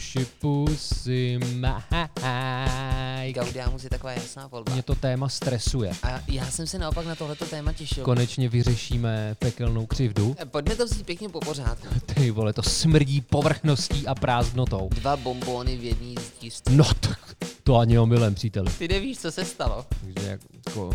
[0.00, 3.32] Uši, pusy, maj.
[3.32, 4.72] Gaudiamus je taková jasná volba.
[4.72, 5.90] Mě to téma stresuje.
[6.02, 8.04] A já jsem se naopak na tohleto téma těšil.
[8.04, 10.36] Konečně vyřešíme pekelnou křivdu.
[10.38, 11.86] Eh, Pojďme to vzít pěkně po pořádku.
[12.14, 14.88] Ty vole, to smrdí povrchností a prázdnotou.
[14.92, 16.76] Dva bombóny v jedné jízdí.
[16.76, 18.72] No tak to ani omylem, příteli.
[18.78, 19.86] Ty nevíš, co se stalo.
[20.00, 20.90] Takže jako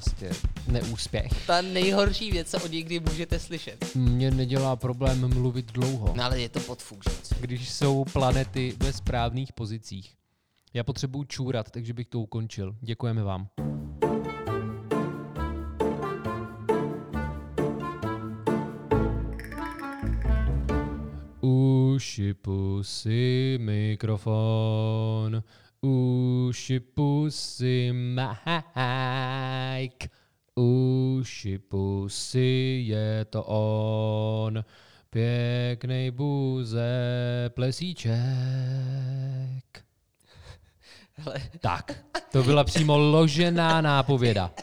[0.00, 0.30] prostě
[0.68, 1.46] neúspěch.
[1.46, 3.94] Ta nejhorší věc, co od někdy můžete slyšet.
[3.94, 7.10] Mně nedělá problém mluvit dlouho, No ale je to podfuk, že?
[7.40, 10.14] když jsou planety ve správných pozicích.
[10.74, 12.76] Já potřebuju čůrat, takže bych to ukončil.
[12.80, 13.48] Děkujeme vám.
[21.40, 25.42] Uši, pusy, mikrofon.
[25.82, 28.28] Uši, pusy, Mike.
[30.54, 34.64] Uši, pusy, je to on.
[35.10, 36.90] Pěknej buze,
[37.54, 38.14] plesíček.
[41.12, 44.50] Hele, Tak, to byla přímo ložená nápověda.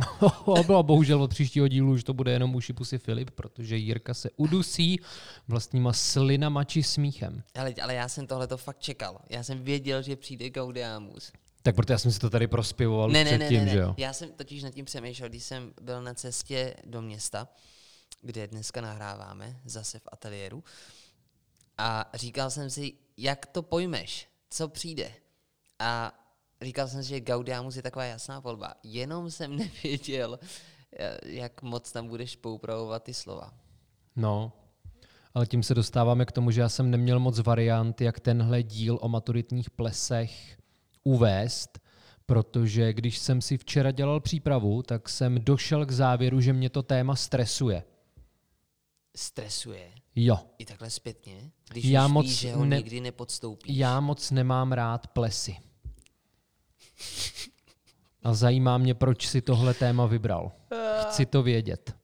[0.66, 4.30] Bylo bohužel od příštího dílu už to bude jenom uši pusy Filip, protože Jirka se
[4.36, 5.00] udusí
[5.48, 7.42] vlastníma slinama či smíchem.
[7.54, 9.20] ale, ale já jsem tohle to fakt čekal.
[9.30, 11.32] Já jsem věděl, že přijde Gaudiamus.
[11.62, 13.82] Tak proto já jsem si to tady prospěvoval Ne, ne, ne, předtím, ne, že ne.
[13.82, 13.94] jo?
[13.98, 17.48] Já jsem totiž nad tím přemýšlel, když jsem byl na cestě do města,
[18.20, 20.64] kde dneska nahráváme, zase v ateliéru.
[21.78, 25.12] A říkal jsem si, jak to pojmeš, co přijde.
[25.78, 26.12] A
[26.62, 28.74] říkal jsem si, že Gaudiamus je taková jasná volba.
[28.82, 30.38] Jenom jsem nevěděl,
[30.98, 33.52] eh, jak moc tam budeš poupravovat ty slova.
[34.16, 34.52] No,
[35.34, 38.98] ale tím se dostáváme k tomu, že já jsem neměl moc variant, jak tenhle díl
[39.02, 40.58] o maturitních plesech
[41.04, 41.78] uvést,
[42.26, 46.82] protože když jsem si včera dělal přípravu, tak jsem došel k závěru, že mě to
[46.82, 47.84] téma stresuje.
[49.16, 53.76] Stresuje Jo, i takhle zpětně, když Já už moc víš, že ho ne- nikdy nepodstoupíš.
[53.76, 55.56] já moc nemám rád plesy.
[58.22, 60.52] A zajímá mě, proč si tohle téma vybral.
[61.02, 61.94] Chci to vědět.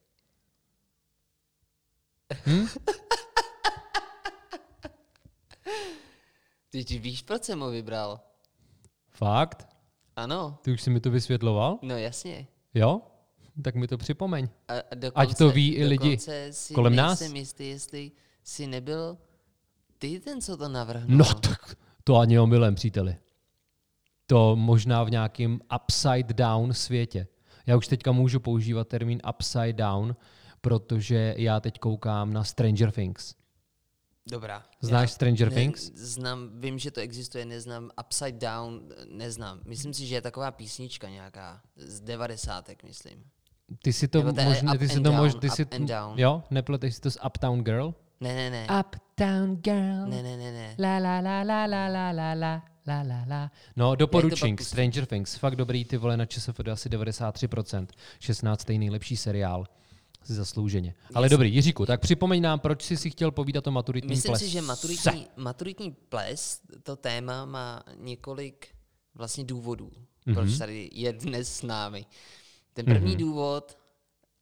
[6.69, 8.19] Ty, ty víš, proč jsem ho vybral?
[9.09, 9.67] Fakt?
[10.15, 11.79] Ano, Ty už jsi mi to vysvětloval?
[11.81, 12.47] no jasně.
[12.73, 13.01] Jo?
[13.63, 14.49] Tak mi to připomeň.
[14.67, 16.17] A dokonce, Ať to ví i lidi
[16.51, 17.19] si kolem nás.
[17.19, 18.11] nejsem jistý, jestli
[18.43, 19.17] jsi nebyl
[19.97, 21.17] ty ten, co to navrhnul.
[21.17, 23.17] No tak to ani omylem, příteli.
[24.29, 27.27] To možná v nějakém upside down světě.
[27.65, 30.15] Já už teďka můžu používat termín upside down,
[30.61, 33.35] protože já teď koukám na Stranger Things.
[34.31, 34.63] Dobrá.
[34.81, 35.91] Znáš Já Stranger ne- Things?
[35.95, 37.89] Znám, vím, že to existuje, neznám.
[38.05, 38.81] Upside Down
[39.11, 39.59] neznám.
[39.65, 43.23] Myslím si, že je taková písnička nějaká z devadesátek, myslím.
[43.81, 45.65] Ty si to možná, ty si to down, mož, ty si,
[46.15, 47.93] jo, nepleteš si to s Uptown Girl?
[48.19, 48.67] Ne, ne, ne.
[48.79, 50.09] Uptown Girl.
[50.09, 50.75] Ne, ne, ne, ne.
[50.79, 53.51] La la la la la la la la la la la.
[53.75, 54.61] No, doporučink?
[54.61, 55.35] Stranger Things.
[55.35, 57.87] Fakt dobrý, ty vole, na ČSFD asi 93%.
[58.19, 58.69] 16.
[58.69, 59.65] nejlepší seriál.
[60.23, 60.93] Si zaslouženě.
[61.13, 61.31] Ale Yes.
[61.31, 64.45] dobrý, Jiříku, tak připomeň nám, proč jsi si chtěl povídat o maturitním Myslím plese.
[64.45, 68.67] si, že maturitní, maturitní ples, to téma má několik
[69.15, 70.33] vlastně důvodů, mm-hmm.
[70.33, 72.05] proč tady je dnes s námi.
[72.73, 73.19] Ten první mm-hmm.
[73.19, 73.77] důvod,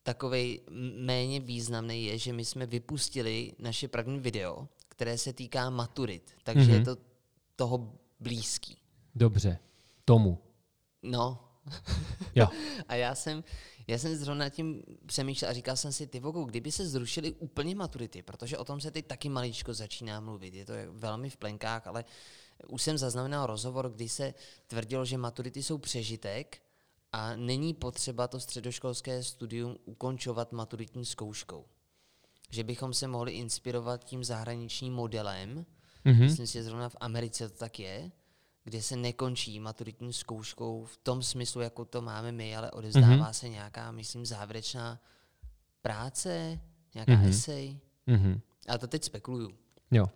[0.04, 0.60] takový
[0.98, 6.72] méně významný, je, že my jsme vypustili naše první video, které se týká maturit, takže
[6.72, 6.74] mm-hmm.
[6.74, 6.98] je to
[7.56, 8.78] toho blízký.
[9.16, 9.60] Dobře,
[10.06, 10.38] tomu.
[11.04, 11.48] No,
[12.36, 12.48] Jo.
[12.88, 13.44] a já jsem,
[13.88, 17.76] já jsem zrovna tím přemýšlel a říkal jsem si, ty vogu, kdyby se zrušily úplně
[17.76, 20.54] maturity, protože o tom se teď taky maličko začíná mluvit.
[20.54, 22.06] Je to velmi v plenkách, ale
[22.68, 24.34] už jsem zaznamenal rozhovor, kdy se
[24.68, 26.62] tvrdilo, že maturity jsou přežitek
[27.12, 31.66] a není potřeba to středoškolské studium ukončovat maturitní zkouškou.
[32.50, 35.66] Že bychom se mohli inspirovat tím zahraničním modelem,
[36.08, 36.20] Mhm.
[36.24, 38.12] myslím si, že zrovna v Americe to tak je,
[38.64, 43.34] kde se nekončí maturitní zkouškou v tom smyslu, jako to máme my, ale odevzdává Mhm.
[43.34, 45.02] se nějaká, myslím, závěrečná
[45.82, 46.60] práce,
[46.96, 47.28] nějaká Mhm.
[47.28, 47.80] esej.
[48.08, 48.40] Mhm.
[48.68, 49.50] Ale to teď spekuluju.
[49.92, 50.10] Jo.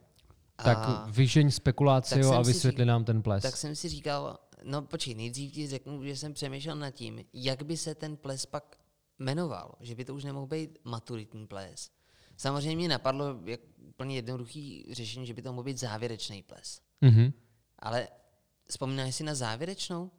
[0.56, 3.42] Tak A- vyžeň spekulaci tak jo, jsem a vysvětli řík- nám ten ples.
[3.44, 7.64] Tak jsem si říkal, no počkej, nejdřív ti řeknu, že jsem přemýšlel nad tím, jak
[7.64, 8.78] by se ten ples pak
[9.20, 11.90] jmenoval, že by to už nemohl být maturitní ples.
[12.42, 13.60] Samozřejmě mě napadlo jak
[13.90, 16.82] úplně jednoduchý řešení, že by to mohl být závěrečný ples.
[17.02, 17.34] Mhm.
[17.80, 18.08] Ale
[18.70, 20.12] vzpomínáš si na závěrečnou?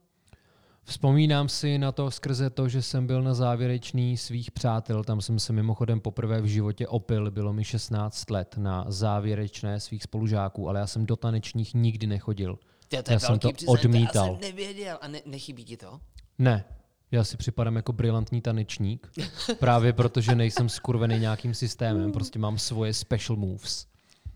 [0.84, 5.04] Vzpomínám si na to skrze to, že jsem byl na závěrečný svých přátel.
[5.04, 7.30] Tam jsem se mimochodem poprvé v životě opil.
[7.30, 12.58] Bylo mi 16 let na závěrečné svých spolužáků, ale já jsem do tanečních nikdy nechodil.
[12.88, 14.26] Tyjo, Já jsem to odmítal.
[14.26, 14.98] Já jsem nevěděl.
[15.00, 16.00] A ne, nechybí ti to?
[16.38, 16.64] Ne,
[17.12, 19.11] já si připadám jako brilantní tanečník.
[19.59, 22.12] Právě protože nejsem skurvený nějakým systémem.
[22.12, 23.87] Prostě mám svoje special moves.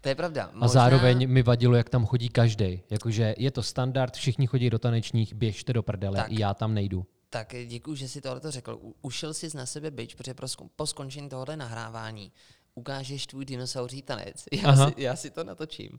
[0.00, 0.44] To je pravda.
[0.44, 2.82] A Možná- zároveň mi vadilo, jak tam chodí každý.
[2.90, 6.32] Jakože je to standard, všichni chodí do tanečních, běžte do prdele, Tak.
[6.32, 7.06] já tam nejdu.
[7.30, 8.80] Tak děkuji, že si tohle řekl.
[9.02, 10.34] Ušel jsi na sebe byč, protože
[10.76, 12.32] po skončení tohohle nahrávání
[12.74, 14.44] ukážeš tvůj dinosauří tanec.
[14.62, 14.88] Já Aha.
[14.90, 15.90] si, já si to natočím.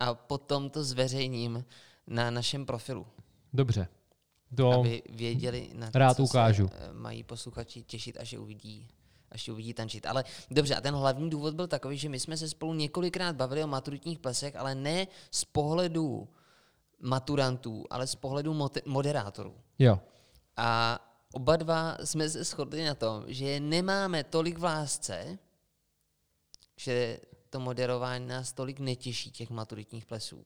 [0.00, 1.64] A potom to zveřejním
[2.06, 3.06] na našem profilu,
[3.52, 3.88] Dobře.
[4.56, 6.68] To, aby věděli, na rád co ukážu.
[6.68, 8.88] se eh, mají posluchači těšit, až je uvidí
[9.32, 10.06] až je uvidí tančit.
[10.06, 13.64] Ale dobře, a ten hlavní důvod byl takový, že my jsme se spolu několikrát bavili
[13.64, 16.28] o maturitních plesech, ale ne z pohledu
[17.00, 19.54] maturantů, ale z pohledu moderátorů.
[19.78, 20.00] jo.
[20.56, 20.98] A
[21.32, 25.38] oba dva jsme se shodli na tom, že nemáme tolik v lásce,
[26.76, 27.18] že
[27.50, 30.44] to moderování nás tolik netěší těch maturitních plesů.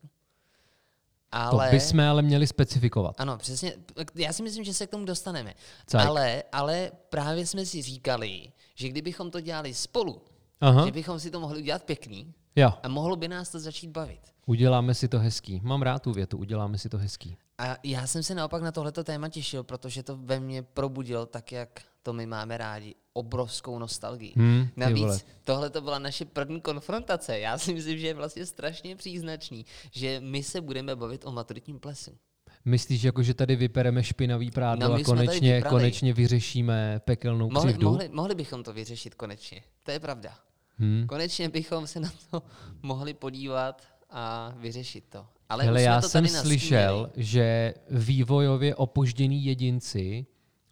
[1.33, 3.15] Ale, To bychom ale měli specifikovat.
[3.19, 3.73] ano, přesně,
[4.15, 5.55] já si myslím, že se k tomu dostaneme.
[5.87, 6.07] Cajk.
[6.09, 10.23] Ale, ale právě jsme si říkali, že kdybychom to dělali spolu,
[10.61, 12.73] Aha, že bychom si to mohli udělat pěkný jo.
[12.83, 14.21] a mohlo by nás to začít bavit.
[14.47, 15.61] Uděláme si to hezký.
[15.65, 17.37] Mám rád tu větu, uděláme si to hezký.
[17.59, 21.53] A já jsem se naopak na tohleto téma těšil, protože to ve mně probudilo tak,
[21.53, 24.33] jak to my máme rádi, obrovskou nostalgii.
[24.37, 24.71] Hm, vole.
[24.77, 27.39] Navíc tohle to byla naše první konfrontace.
[27.39, 31.79] Já si myslím, že je vlastně strašně příznačný, že my se budeme bavit o maturitním
[31.79, 32.19] plesu.
[32.65, 37.89] Myslíš, jako, že tady vypereme špinavý prádlo No, a konečně, konečně vyřešíme pekelnou Mohli, křivdu?
[37.89, 39.63] mohli, mohli bychom to vyřešit konečně.
[39.83, 40.35] To je pravda.
[40.79, 41.07] Hm.
[41.09, 42.43] Konečně bychom se na to
[42.83, 45.27] mohli podívat a vyřešit to.
[45.49, 50.27] Ale Hele, já to jsem slyšel, že vývojově opoždění jedinci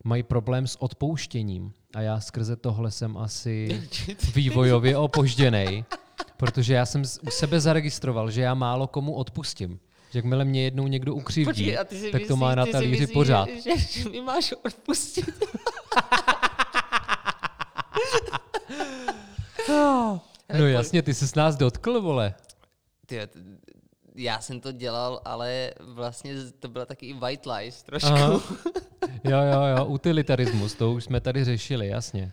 [0.05, 1.73] mají problém s odpouštěním.
[1.95, 3.83] A já skrze tohle jsem asi
[4.35, 5.85] vývojově opožděnej,
[6.37, 9.81] protože já jsem u sebe zaregistroval, že já málo komu odpustím.
[10.11, 13.49] Že jakmile mě jednou někdo ukřivdí, Počkej, tak to má na talíři pořád.
[13.49, 15.31] Že, že mi máš odpustit.
[20.59, 22.35] No jasně, ty se s nás dotkl, vole.
[23.07, 23.21] Ty,
[24.15, 28.09] já jsem to dělal, ale vlastně to byla taky i white lies trošku.
[28.13, 28.41] Aha.
[29.25, 32.33] Jo, jo, jo, utilitarismus, to už jsme tady řešili, jasně.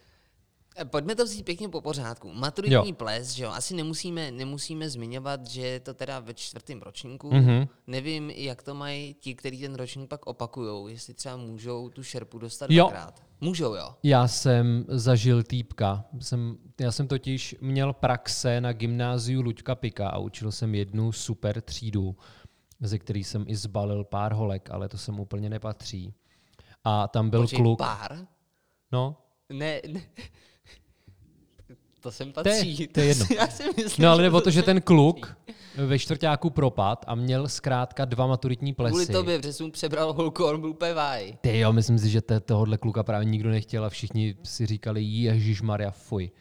[0.90, 2.32] Pojďme to vzít pěkně po pořádku.
[2.34, 2.96] Maturitní Jo.
[2.96, 7.32] ples, že jo, asi nemusíme, nemusíme zmiňovat, že je to teda ve čtvrtém ročníku.
[7.34, 7.68] Mhm.
[7.88, 12.38] Nevím, jak to mají ti, kteří ten ročník pak opakujou, jestli třeba můžou tu šerpu
[12.40, 12.84] dostat Jo.
[12.84, 13.24] dvakrát.
[13.42, 13.96] Můžou, jo.
[14.04, 16.06] Já jsem zažil týpka.
[16.20, 21.62] Jsem, já jsem totiž měl praxe na gymnáziu Luďka Pika a učil jsem jednu super
[21.62, 22.16] třídu,
[22.80, 26.14] ze který jsem i zbalil pár holek, ale to sem úplně nepatří.
[26.84, 27.78] A tam byl Počkej, kluk.
[27.80, 28.28] pár?
[28.92, 29.18] No,
[29.50, 30.02] Ne, ne.
[32.02, 32.88] To sem To je- patří.
[32.88, 33.26] to je jedno.
[33.36, 34.86] Já si myslím, no ale nebo to to, že ten patří.
[34.86, 35.36] kluk
[35.76, 38.92] ve čtvrtáku propad a měl zkrátka dva maturitní plesy.
[38.92, 41.38] Kvůli tobě, protože jsem přebral holku, on byl úplně váj.
[41.42, 45.62] Ty jo, myslím si, že tohohle kluka právě nikdo nechtěl a všichni si říkali, Ježíš
[45.62, 46.32] Maria, fuj.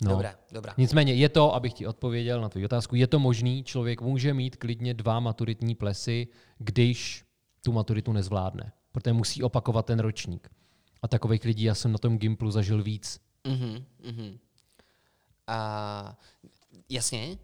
[0.00, 0.10] No.
[0.10, 0.74] Dobrá, dobrá.
[0.78, 4.56] Nicméně je to, abych ti odpověděl na tvou otázku, je to možný, člověk může mít
[4.56, 6.26] klidně dva maturitní plesy,
[6.58, 7.24] když
[7.64, 10.48] tu maturitu nezvládne, protože musí opakovat ten ročník.
[11.02, 13.20] A takových lidí já jsem na tom Gimplu zažil víc.
[13.46, 14.38] Mhm, mhm.
[15.52, 16.16] A
[16.88, 17.38] jasně,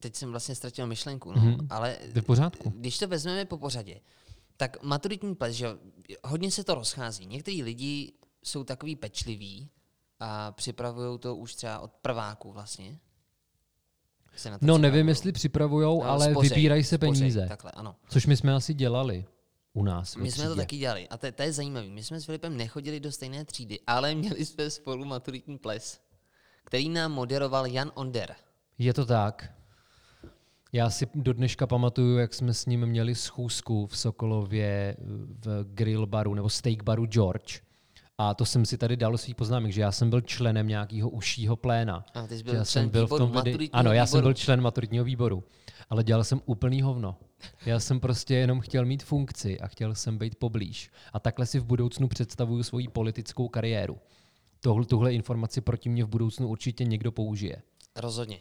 [0.00, 1.66] teď jsem vlastně ztratil myšlenku, no, Mhm.
[1.70, 2.70] ale v pořádku.
[2.76, 4.00] když to vezmeme po pořadě,
[4.56, 5.66] tak maturitní ples, že
[6.24, 7.26] hodně se to rozchází.
[7.26, 8.12] Někteří lidi
[8.44, 9.68] jsou takový pečliví
[10.20, 12.98] a připravují to už třeba od prváku vlastně.
[14.36, 15.08] Se na to No nevím, připravujou.
[15.08, 17.46] jestli připravujou, No, ale spořej, vybírají se spořej, peníze.
[17.48, 17.96] Takhle, ano.
[18.08, 19.24] Což my jsme asi dělali
[19.72, 20.16] u nás.
[20.16, 21.08] My jsme to taky dělali.
[21.08, 21.88] A to, to je zajímavé.
[21.88, 26.00] My jsme s Filipem nechodili do stejné třídy, ale měli jsme spolu maturitní ples,
[26.68, 28.34] který nám moderoval Jan Onder.
[28.78, 29.52] Je to tak.
[30.72, 34.96] Já si do dneška pamatuju, jak jsme s ním měli schůzku v Sokolově
[35.44, 37.60] v grill baru nebo steak baru George.
[38.18, 41.56] A to jsem si tady dal svých poznámek, že já jsem byl členem nějakého užšího
[41.56, 42.04] pléna.
[42.14, 43.50] A ty jsi byl já člen jsem byl v výboru tom vede...
[43.50, 44.28] maturitního Ano, já jsem výboru.
[44.28, 45.44] byl člen maturitního výboru,
[45.90, 47.16] ale dělal jsem úplný hovno.
[47.66, 50.90] Já jsem prostě jenom chtěl mít funkci a chtěl jsem být poblíž.
[51.12, 53.98] A takhle si v budoucnu představuju svoji politickou kariéru.
[54.60, 57.62] Tohle, tuhle informaci proti mě v budoucnu určitě někdo použije.
[57.96, 58.38] Rozhodně.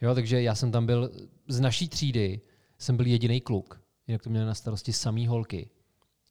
[0.00, 1.10] Jo, takže já jsem tam byl
[1.48, 2.40] z naší třídy,
[2.78, 3.80] jsem byl jediný kluk.
[4.06, 5.70] Jinak to měli na starosti samý holky,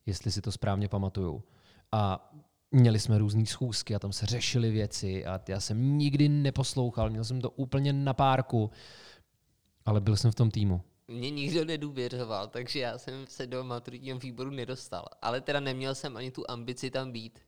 [0.05, 1.43] jestli si to správně pamatuju.
[1.91, 2.33] A
[2.71, 7.23] měli jsme různé schůzky a tam se řešily věci a já jsem nikdy neposlouchal, měl
[7.23, 8.71] jsem to úplně na párku,
[9.85, 10.81] ale byl jsem v tom týmu.
[11.07, 15.05] Mě nikdo nedůvěřoval, takže já jsem se do maturitního výboru nedostal.
[15.21, 17.39] Ale teda neměl jsem ani tu ambici tam být.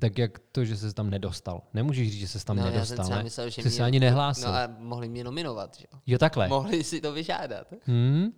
[0.00, 1.62] Tak jak to, že se tam nedostal?
[1.74, 3.24] Nemůžeš říct, že se tam no, já jsem nedostal, třeba ne?
[3.24, 4.48] myslel, že Jsi se ani nehlásil.
[4.48, 6.00] No a mohli mě nominovat, že jo?
[6.06, 6.48] Jo, takhle.
[6.48, 7.72] Mohli si to vyžádat.
[7.84, 8.28] Hmm?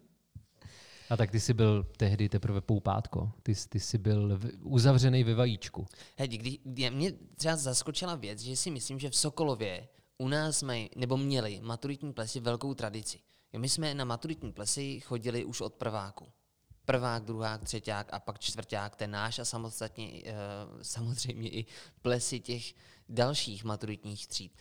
[1.10, 3.32] A tak ty jsi byl tehdy teprve poupátko.
[3.42, 5.86] Ty, ty jsi byl v, uzavřený ve vajíčku.
[6.16, 9.88] Hej, když, mě- mě třeba zaskočila věc, že si myslím, že v Sokolově
[10.18, 13.18] u nás mají, nebo měli maturitní plesy velkou tradici.
[13.52, 16.26] Jo, my jsme na maturitní plesy chodili už od prváku.
[16.90, 20.22] Prvák, druhák, třeťák a pak čtvrták, ten náš a samostatně, uh,
[20.82, 21.66] samozřejmě i
[22.02, 22.74] plesy těch
[23.08, 24.52] dalších maturitních tříd.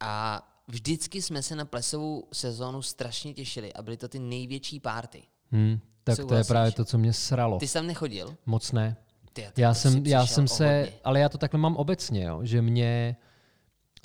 [0.00, 5.22] A vždycky jsme se na plesovou sezónu strašně těšili a byly to ty největší párty.
[5.52, 6.48] Hmm, tak to je Souhlasíš?
[6.48, 7.58] právě to, co mě sralo.
[7.58, 8.36] Ty jsi tam nechodil?
[8.46, 8.96] Moc ne.
[9.32, 13.16] Ty, Já jsem, já jsem se, ale já to takhle mám obecně, jo, že mě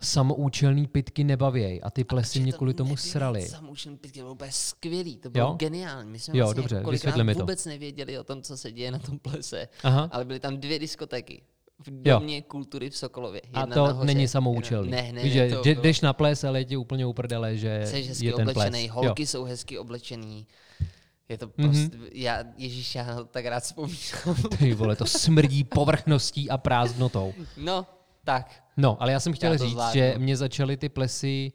[0.04, 3.42] samoučelný pitky nebavějí a ty plesy Že mě kvůli tomu srali.
[3.42, 5.54] Samoučelný pitky, bylo úplně skvělý, to bylo Jo?
[5.54, 6.12] geniální.
[6.12, 7.40] My jsme Jo, vlastně dobře, vysvětli mi to.
[7.40, 10.10] vůbec nevěděli o tom, co se děje na tom plese, Aha.
[10.12, 11.42] ale byly tam dvě diskotéky.
[11.80, 12.20] V Jo.
[12.20, 13.42] domě kultury v Sokolově.
[13.54, 14.92] A Jedna to nahoře, není samoučelný.
[14.92, 17.82] Ne, ne, Víš, ne, že to jdeš na ples, ale je ti úplně uprdele, že
[17.86, 18.92] Jsi hezky je ten oblečený, ples.
[19.06, 20.48] holky jsou hezky oblečený.
[21.30, 21.70] Je to Mhm.
[21.70, 24.00] prostě, já, ježíš, já tak rád vzpomínám.
[24.26, 24.36] Jo.
[24.58, 27.34] Ty vole, to smrdí povrchností a prázdnotou.
[27.58, 27.86] No,
[28.26, 28.64] tak.
[28.78, 29.94] No, ale já jsem chtěl Já říct, zvládnu.
[30.02, 31.52] že mě začaly ty plesy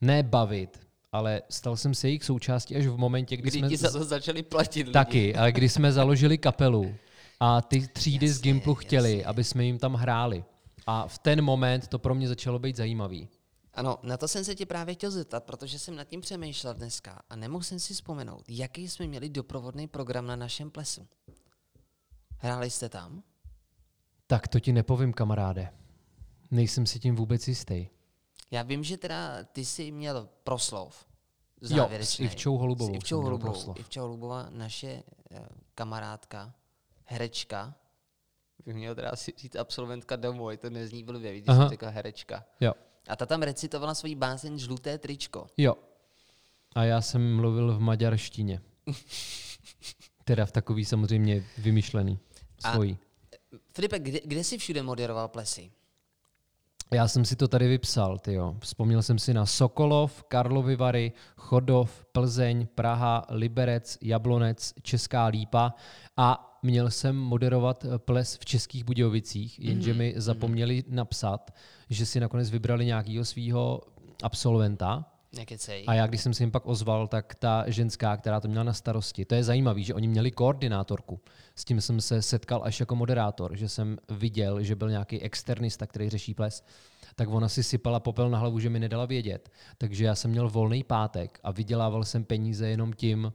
[0.00, 0.80] nebavit,
[1.12, 3.68] ale stal jsem se jejich součástí až v momentě, kdy Kdy jsme...
[3.68, 4.92] ti za to začali platit lidi.
[4.92, 6.94] Taky, ale když jsme založili kapelu
[7.40, 9.24] a ty třídy z Jasně, Gimplu chtěli, jasně.
[9.24, 10.44] aby jsme jim tam hráli.
[10.86, 13.28] A v ten moment to pro mě začalo být zajímavý.
[13.74, 17.22] Ano, na to jsem se tě právě chtěl zeptat, protože jsem nad tím přemýšlel dneska
[17.30, 21.06] a nemohl jsem si vzpomenout, jaký jsme měli doprovodný program na našem plesu.
[22.38, 23.22] Hráli jste tam?
[24.26, 25.68] Tak to ti nepovím, kamaráde.
[26.54, 27.86] Nejsem si tím vůbec jistý.
[28.50, 31.06] Já vím, že teda ty jsi měl proslov.
[31.70, 32.20] Jo, s.
[32.20, 33.74] Ivčou Holubovou S Ivčou Holubovou.
[33.78, 36.54] Ivča Holubová, naše eh, kamarádka,
[37.04, 37.74] herečka,
[38.66, 41.62] bych měl teda si říct absolventka domu, je to nezní blbě, když Aha.
[41.62, 42.44] jsem řekl herečka.
[42.60, 42.72] Jo.
[43.08, 45.46] A ta tam recitovala svoji báseň Žluté tričko.
[45.56, 45.74] Jo.
[46.74, 48.60] A já jsem mluvil v maďarštině.
[50.24, 52.18] teda v takový samozřejmě vymyšlený.
[52.64, 52.98] A- Svojí.
[53.74, 55.70] Filipe, kde, kde jsi všude moderoval plesy?
[56.94, 58.56] Já jsem si to tady vypsal, tyjo.
[58.60, 65.74] Vzpomněl jsem si na Sokolov, Karlovy Vary, Chodov, Plzeň, Praha, Liberec, Jablonec, Česká Lípa.
[66.16, 71.54] A měl jsem moderovat eh, ples v Českých Budějovicích, jenže mi zapomněli napsat,
[71.90, 73.80] že si nakonec vybrali nějakého svého
[74.22, 75.84] absolventa, Nekecej.
[75.86, 78.72] a já, když jsem se jim pak ozval, tak ta ženská, která to měla na
[78.72, 81.20] starosti, to je zajímavé, že oni měli koordinátorku.
[81.54, 85.86] S tím jsem se setkal až jako moderátor, že jsem viděl, že byl nějaký externista,
[85.86, 86.64] který řeší ples.
[87.16, 89.52] Tak ona si sypala popel na hlavu, že mi nedala vědět.
[89.78, 93.32] Takže já jsem měl volný pátek a vydělával jsem peníze jenom tím,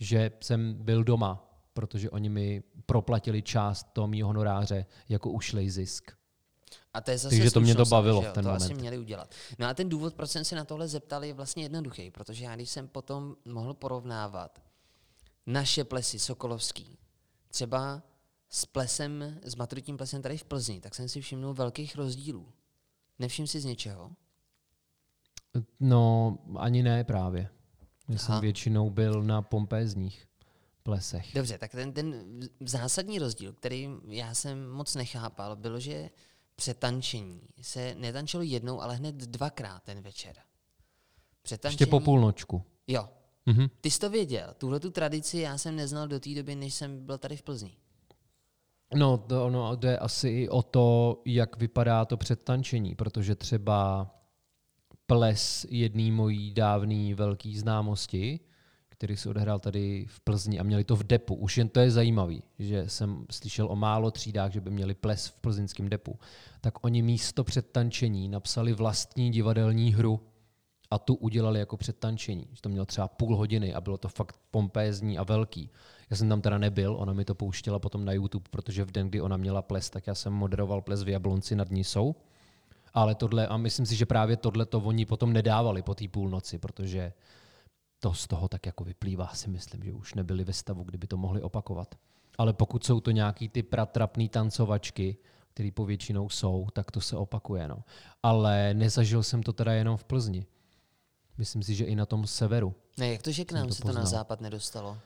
[0.00, 6.21] že jsem byl doma, protože oni mi proplatili část toho mýho honoráře jako ušlej zisk.
[6.94, 8.80] A to je zase Takže to mě to bavilo v ten to asi moment.
[8.80, 9.34] měli udělat.
[9.58, 12.54] No a ten důvod, proč jsem se na tohle zeptal, je vlastně jednoduchý, protože já
[12.54, 14.62] když jsem potom mohl porovnávat
[15.46, 16.98] naše plesy Sokolovský,
[17.48, 18.02] třeba
[18.48, 22.48] s plesem, s maturitním plesem tady v Plzni, tak jsem si všimnul velkých rozdílů.
[23.18, 24.10] Nevšim si z něčeho?
[25.80, 27.48] No, ani ne právě.
[28.08, 28.40] Já jsem Aha.
[28.40, 30.26] většinou byl na pompézních
[30.82, 31.34] plesech.
[31.34, 36.10] Dobře, tak ten, ten zásadní rozdíl, který já jsem moc nechápal, bylo, že
[36.62, 40.36] přetančení se netančilo jednou, ale hned dvakrát ten večer.
[41.42, 42.62] Přetančení, Ještě po půlnočku.
[42.86, 43.08] Jo,
[43.46, 43.66] Mhm.
[43.80, 44.54] Ty jsi to věděl.
[44.58, 47.76] Tuhle tu tradici já jsem neznal do té doby, než jsem byl tady v Plzni.
[48.94, 54.10] No, to, ono jde asi i o to, jak vypadá to předtančení, protože třeba
[55.06, 58.40] ples jedný mojí dávný velký známosti,
[59.02, 61.34] který se odehrál tady v Plzni a měli to v depu.
[61.34, 65.26] Už jen to je zajímavý, že jsem slyšel o málo třídách, že by měli ples
[65.26, 66.18] v plzeňském depu.
[66.60, 70.20] Tak oni místo předtančení napsali vlastní divadelní hru
[70.90, 72.46] a tu udělali jako předtančení.
[72.60, 75.70] To mělo třeba půl hodiny a bylo to fakt pompézní a velký.
[76.10, 79.08] Já jsem tam teda nebyl, ona mi to pouštěla potom na YouTube, protože v den,
[79.08, 82.14] kdy ona měla ples, tak já jsem moderoval ples v Jablonci nad Nisou.
[82.94, 86.58] Ale tohle, a myslím si, že právě tohle to oni potom nedávali po té půlnoci,
[86.58, 87.12] protože
[88.02, 91.16] to z toho tak jako vyplývá, si myslím, že už nebyli ve stavu, kdyby to
[91.16, 91.94] mohli opakovat.
[92.38, 95.16] Ale pokud jsou to nějaký ty pratrapný tancovačky,
[95.54, 97.68] který povětšinou jsou, tak to se opakuje.
[97.68, 97.84] No.
[98.22, 100.46] Ale nezažil jsem to teda jenom v Plzni.
[101.38, 102.74] Myslím si, že i na tom severu.
[102.98, 104.06] Ne, jak to, že k nám to se to na poznal.
[104.06, 104.98] západ nedostalo?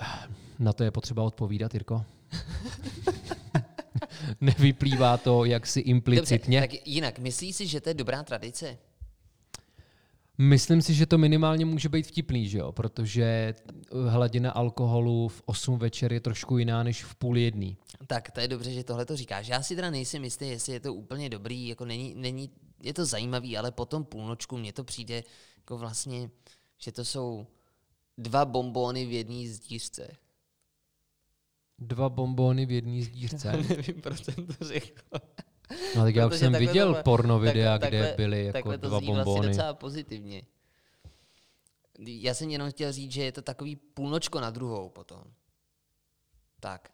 [0.58, 2.04] Na to je potřeba odpovídat, Jirko.
[4.40, 6.60] Nevyplývá to jaksi implicitně.
[6.60, 8.78] Dobře, tak jinak, myslíš si, že to je dobrá tradice?
[10.42, 12.72] Myslím si, že to minimálně může být vtipný, že jo?
[12.72, 13.54] protože
[14.08, 17.76] hladina alkoholu v 8 večer je trošku jiná než v půl jedný.
[18.06, 19.48] Tak to je dobře, že tohle to říkáš.
[19.48, 22.50] Já si teda nejsem jistý, jestli je to úplně dobrý, jako není, není,
[22.82, 25.24] je to zajímavý, ale potom půlnočku mně to přijde
[25.56, 26.30] jako vlastně,
[26.78, 27.46] že to jsou
[28.18, 30.08] dva bombóny v jedné zdířce.
[31.78, 33.52] Dva bombóny v jedné zdířce.
[33.68, 35.02] Nevím, proč jsem to řekl.
[35.96, 38.78] No tak já už jsem viděl to- porno videa, takhle- kde takhle- byly jako takhle
[38.78, 39.48] to dva zní vlastně bombony.
[39.48, 40.42] docela pozitivně.
[41.98, 45.22] Já jsem jenom chtěl říct, že je to takový půlnočko na druhou potom.
[46.60, 46.90] Tak.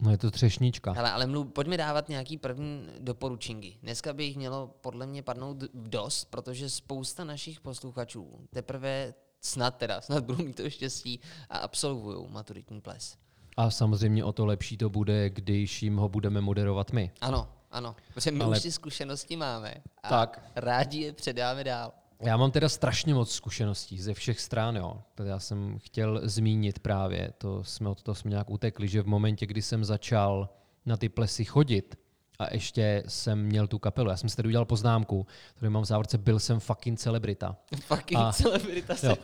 [0.00, 0.92] No je to třešnička.
[0.92, 3.76] Hele, ale mluv, pojďme dávat nějaký první doporučinky.
[3.82, 10.00] Dneska by jich mělo podle mě padnout dost, protože spousta našich posluchačů teprve snad teda,
[10.00, 11.20] snad budou mít to štěstí
[11.50, 13.16] a absolvují maturitní ples.
[13.56, 17.10] A samozřejmě o to lepší to bude, když jim ho budeme moderovat my.
[17.20, 20.42] Ano, ano, protože my Ale- už ty zkušenosti máme a Tak.
[20.56, 21.92] rádi je předáme dál.
[22.20, 25.02] Já mám teda strašně moc zkušeností ze všech stran, jo.
[25.14, 29.06] Tady já jsem chtěl zmínit právě, to jsme od toho jsme nějak utekli, že v
[29.06, 30.48] momentě, kdy jsem začal
[30.86, 31.98] na ty plesy chodit
[32.38, 35.26] a ještě jsem měl tu kapelu, já jsem si tady udělal poznámku,
[35.60, 37.56] tady mám v závorce, byl jsem fucking celebrita.
[37.80, 39.16] Fucking A- celebrita Jo.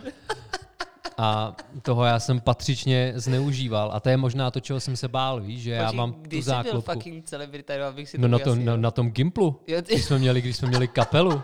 [1.19, 3.91] A toho já jsem patřičně zneužíval.
[3.93, 6.37] A to je možná to, čeho jsem se bál, víš, že já Počkej, mám kdy
[6.37, 6.93] tu jsi byl záklopku.
[6.93, 8.67] fucking celebrita, jo, abych si No to na tom, ujasnil.
[8.77, 11.43] na, na tom Gimplu, Jo, ty- když jsme měli, když jsme měli kapelu.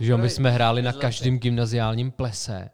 [0.00, 2.70] Že jo, my jsme hráli na každém gymnaziálním plese.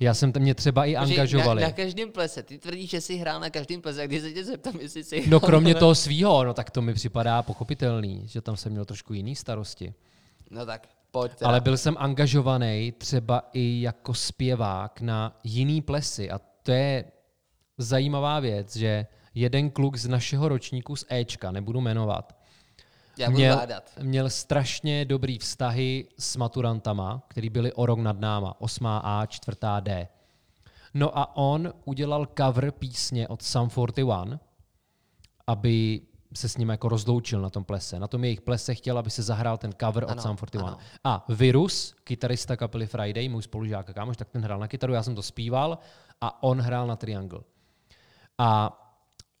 [0.00, 1.62] Já jsem tam mě třeba i angažovali.
[1.62, 2.42] Na, na každém plese.
[2.42, 4.02] Ty tvrdíš, že jsi hrál na každém plese.
[4.02, 6.82] A když se tě zeptám, jestli jsi No kromě na- toho svýho, no tak to
[6.82, 9.94] mi připadá pochopitelný, že tam jsem měl trošku jiný starosti.
[10.50, 11.48] No tak, pojď teda.
[11.48, 17.04] Ale byl jsem angažovaný třeba i jako zpěvák na jiný plesy a to je
[17.78, 22.36] zajímavá věc, že jeden kluk z našeho ročníku z Ečka, nebudu jmenovat,
[23.18, 23.60] Já budu měl,
[24.02, 30.06] měl strašně dobrý vztahy s maturantama, který byli o rok nad náma, 8A, 4D.
[30.94, 34.40] No a on udělal cover písně od Sum 41,
[35.46, 36.00] aby
[36.36, 37.98] se s ním jako rozloučil na tom plese.
[38.00, 40.68] Na tom jejich plese chtěl, aby se zahrál ten cover Ano, od Sum 41.
[40.68, 40.78] ano.
[41.04, 45.02] A Virus, kytarista kapely Friday, můj spolužák a kámoš, tak ten hrál na kytaru, já
[45.02, 45.78] jsem to zpíval
[46.20, 47.40] a on hrál na triangle.
[48.38, 48.80] A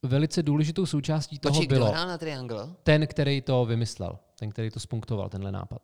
[0.02, 2.68] velice důležitou součástí toho Počkej, bylo hrál na Triangle?
[2.82, 5.80] ten, který to vymyslel, ten, který to spunktoval, tenhle nápad.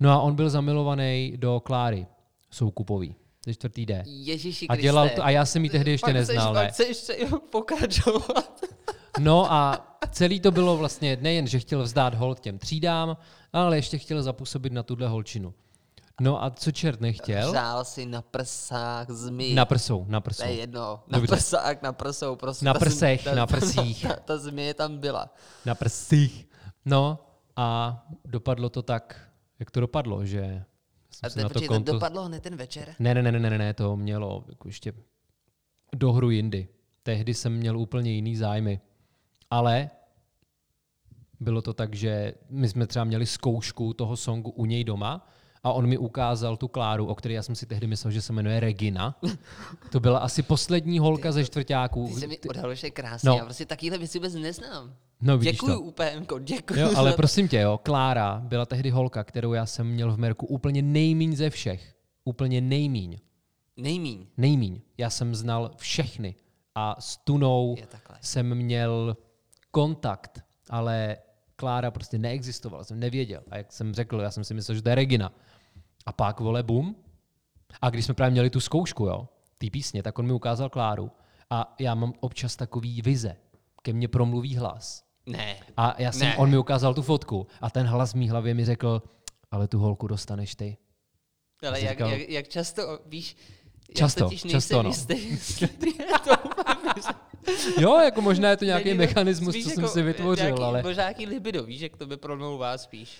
[0.00, 2.06] No a on byl zamilovaný do Kláry
[2.50, 3.14] Soukupový,
[3.46, 4.02] ze čtvrtý D.
[4.06, 4.82] Ježíši A Kriste.
[4.82, 7.14] dělal to, a já jsem ji tehdy ještě Fakt neznal, chceš, ne.
[7.26, 8.60] Fakt chceš pokračovat.
[9.18, 13.16] No a celý to bylo vlastně nejen, že chtěl vzdát hold těm třídám,
[13.52, 15.54] ale ještě chtěl zapůsobit na tuhle holčinu.
[16.20, 17.52] No a co čert nechtěl?
[17.52, 19.54] Řál si na prsách zmi.
[19.54, 20.44] Na prsou, na To prsou.
[20.44, 21.02] je jedno.
[21.08, 21.32] Na Dobře.
[21.36, 22.36] prsách, na prsou.
[22.36, 24.02] Prostě Na ta prsech, zmi- na ta, prsích.
[24.02, 25.34] Ta, ta, ta tam byla.
[25.66, 26.48] Na prsích.
[26.84, 27.18] No
[27.56, 30.64] a dopadlo to tak, jak to dopadlo, že
[31.22, 31.92] A to, na to počkej, to konto...
[31.92, 32.94] dopadlo hned ten večer?
[32.98, 34.92] Ne, ne, ne, ne, ne, ne, to mělo jako ještě
[35.96, 36.68] dohru jindy.
[37.02, 38.80] Tehdy jsem měl úplně jiný zájmy.
[39.50, 39.90] Ale
[41.40, 45.28] bylo to tak, že my jsme třeba měli zkoušku toho songu u něj doma
[45.62, 48.32] a on mi ukázal tu Kláru, o které já jsem si tehdy myslel, že se
[48.32, 49.20] jmenuje Regina.
[49.90, 52.06] To byla asi poslední holka ze čtvrtáků.
[52.06, 53.28] Ty se mi odhalil, že je krásně.
[53.28, 53.36] No.
[53.36, 54.94] Já prostě takovýhle věci vůbec neznám.
[55.20, 55.80] No, vidíš děkuju, to.
[55.80, 56.80] UPMko, děkuju.
[56.80, 60.46] Jo, ale prosím tě, jo, Klára byla tehdy holka, kterou já jsem měl v Merku
[60.46, 61.94] úplně nejmíň ze všech.
[62.24, 63.18] Úplně nejmíň.
[63.76, 64.26] Nejmíň.
[64.36, 64.80] Nejmíň.
[64.98, 66.34] Já jsem znal všechny
[66.74, 67.76] a s Tunou
[68.20, 69.16] jsem měl
[69.70, 71.16] kontakt, ale
[71.56, 73.42] Klára prostě neexistovala, jsem nevěděl.
[73.50, 75.32] A jak jsem řekl, já jsem si myslel, že to je Regina.
[76.06, 76.96] A pak, vole, bum.
[77.82, 79.28] A když jsme právě měli tu zkoušku, jo,
[79.58, 81.10] té písně, tak on mi ukázal Kláru.
[81.50, 83.36] A já mám občas takový vize.
[83.82, 85.04] Ke mně promluví hlas.
[85.26, 85.56] Ne.
[85.76, 86.36] A já jsem, Ne.
[86.36, 89.02] on mi ukázal tu fotku a ten hlas v mý hlavě mi řekl,
[89.50, 90.76] ale tu holku dostaneš ty.
[91.68, 93.36] Ale jak, říkal- jak, jak často, víš,
[93.94, 94.88] Často, já často, no.
[94.88, 95.14] jistý,
[96.24, 96.32] to
[97.80, 100.82] Jo, jako možná je to nějaký to- mechanismus, co jsem jako si vytvořil, nějaký, ale...
[100.82, 103.18] Možná nějaký libido, víš, jak to by promlouvá spíš.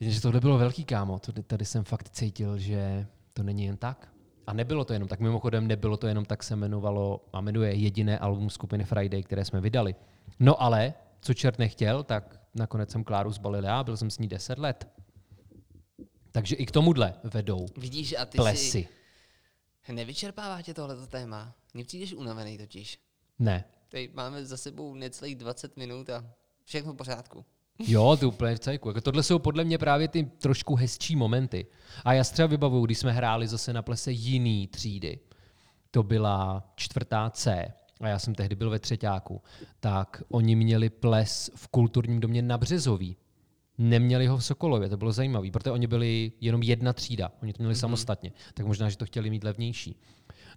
[0.00, 4.08] Jenže tohle bylo velký kámo, tady, tady jsem fakt cítil, že to není jen tak.
[4.46, 8.18] A nebylo to jenom tak, mimochodem nebylo to jenom tak, se jmenovalo a jmenuje jediné
[8.18, 9.94] album skupiny Friday, které jsme vydali.
[10.40, 14.28] No ale, co čert nechtěl, tak nakonec jsem Kláru zbalil já, byl jsem s ní
[14.28, 14.88] 10 let.
[16.32, 18.70] Takže i k tomuhle vedou Vidíš, a ty plesy.
[18.70, 18.88] si...
[19.92, 21.54] Nevyčerpává tě tohleto téma?
[21.74, 22.98] Mně přijdeš unavený totiž.
[23.38, 23.64] Ne.
[23.88, 26.24] Teď máme za sebou necelých 20 minut a
[26.64, 27.44] všechno v pořádku.
[27.78, 28.88] Jo, to úplně v cajku.
[28.88, 31.66] Jako tohle jsou podle mě právě ty trošku hezčí momenty.
[32.04, 35.18] A já si třeba vybavuju, když jsme hráli zase na plese jiný třídy.
[35.90, 39.42] To byla čtvrtá C a já jsem tehdy byl ve třetíku,
[39.80, 43.16] tak oni měli ples v kulturním domě na Březový.
[43.78, 47.62] Neměli ho v Sokolově, to bylo zajímavé, protože oni byli jenom jedna třída, oni to
[47.62, 47.80] měli mm-hmm.
[47.80, 50.00] samostatně, tak možná, že to chtěli mít levnější.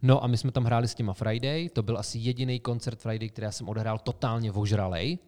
[0.01, 3.29] No a my jsme tam hráli s těma Friday, to byl asi jediný koncert Friday,
[3.29, 5.19] který já jsem odehrál totálně vožralej.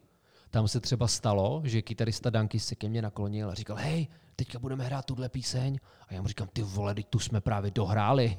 [0.50, 4.60] Tam se třeba stalo, že kytarista Danky se ke mně naklonil a říkal, hej, teďka
[4.60, 5.80] budeme hrát tuhle píseň.
[6.08, 8.38] A já mu říkám, ty vole, teď tu jsme právě dohráli.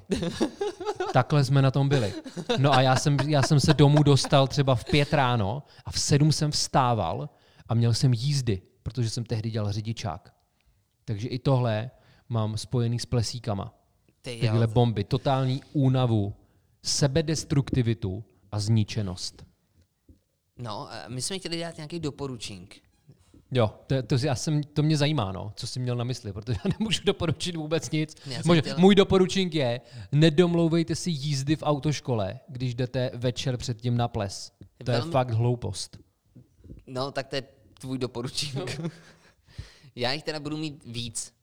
[1.12, 2.14] Takhle jsme na tom byli.
[2.58, 6.00] No a já jsem, já jsem se domů dostal třeba v pět ráno a v
[6.00, 7.28] sedm jsem vstával
[7.68, 10.34] a měl jsem jízdy, protože jsem tehdy dělal řidičák.
[11.04, 11.90] Takže i tohle
[12.28, 13.74] mám spojený s plesíkama.
[14.22, 16.34] Ty Tyhle bomby, totální únavu,
[16.82, 19.44] sebedestruktivitu a zničenost.
[20.58, 22.76] No, a my jsme chtěli dát nějaký doporučink.
[23.54, 26.58] Jo, to, to, já jsem, to mě zajímá, no, co jsi měl na mysli, protože
[26.64, 28.16] já nemůžu doporučit vůbec nic.
[28.44, 29.80] Můj, chtěl- můj doporučink je,
[30.12, 34.52] nedomlouvejte si jízdy v autoškole, když jdete večer předtím na ples.
[34.84, 35.98] To je Velmi- fakt hloupost.
[36.86, 37.42] No, tak to je
[37.82, 38.80] tvůj doporučink.
[39.94, 41.34] Já jich teda budu mít víc.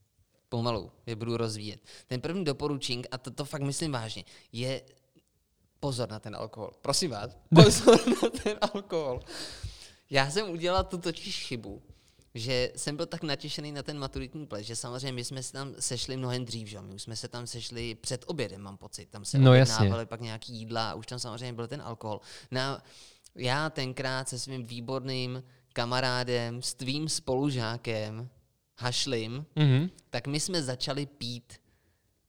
[0.49, 1.79] Pomalu je budu rozvíjet.
[2.07, 4.81] Ten první doporučink, a to, to fakt myslím vážně, je
[5.79, 6.71] pozor na ten alkohol.
[6.81, 9.21] Prosím vás, pozor na ten alkohol.
[10.09, 11.81] Já jsem udělal tu totiž chybu,
[12.33, 15.75] že jsem byl tak natěšený na ten maturitní ples, že samozřejmě my jsme se tam
[15.79, 16.75] sešli mnohem dřív, že?
[16.75, 16.81] jo.
[16.81, 19.09] my jsme se tam sešli před obědem, mám pocit.
[19.09, 22.21] Tam se No, objednávali pak nějaký jídla a už tam samozřejmě byl ten alkohol.
[22.51, 22.83] Na,
[23.35, 25.43] já tenkrát se svým výborným
[25.83, 28.29] kamarádem, s tvým spolužákem,
[28.77, 29.89] Hašlim, Mhm.
[30.09, 31.53] tak my jsme začali pít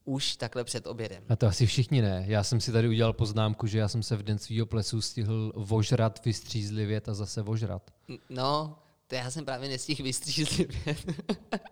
[0.04, 1.22] už takhle před obědem.
[1.28, 2.24] A to asi všichni ne.
[2.26, 5.52] Já jsem si tady udělal poznámku, že já jsem se v den svého plesu stihl
[5.56, 7.90] vožrat, vystřízlivět a zase vožrat.
[8.28, 10.96] No, to já jsem právě nestihl vystřízlivě.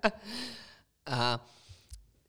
[1.06, 1.46] a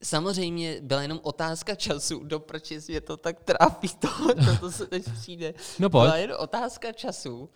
[0.03, 4.07] samozřejmě byla jenom otázka času, do proč mě to tak trápí, to,
[4.45, 5.53] to, to se teď přijde.
[5.79, 6.05] No pojď.
[6.05, 7.49] Byla jen otázka času,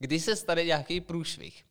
[0.00, 1.64] kdy se stane nějaký průšvih.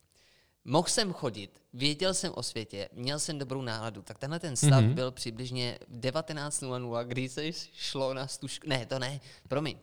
[0.66, 4.70] Mohl jsem chodit, věděl jsem o světě, měl jsem dobrou náladu, tak tenhle ten stav
[4.70, 4.80] Mhm.
[4.90, 4.94] mm-hmm.
[4.94, 8.70] byl přibližně v 19.00, kdy se šlo na stužku...
[8.70, 9.78] Ne, to ne, promiň.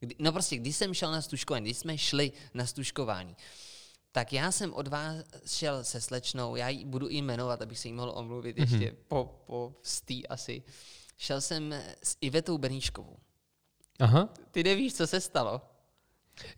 [0.00, 3.36] Kdy, no prostě, když jsem šel na stužkování, když jsme šli na stužkování,
[4.12, 7.88] tak já jsem od vás šel se slečnou, já ji budu jí jmenovat, abych se
[7.88, 8.60] jí mohl omluvit mm-hmm.
[8.60, 10.62] ještě po, po stý asi.
[11.18, 13.16] Šel jsem s Ivetou Beníčkovou.
[14.00, 14.28] Aha.
[14.50, 15.60] Ty nevíš, co se stalo?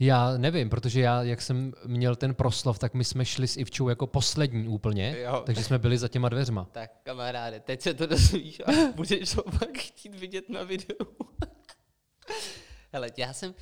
[0.01, 3.88] Já nevím, protože já, jak jsem měl ten proslov, tak my jsme šli s Ivčou
[3.88, 5.42] jako poslední úplně, Jo.
[5.47, 6.68] takže jsme byli za těma dveřma.
[6.73, 11.07] Tak kamaráde, teď se to dozvíš a budeš to pak chtít vidět na videu.
[12.92, 13.55] Hele, já jsem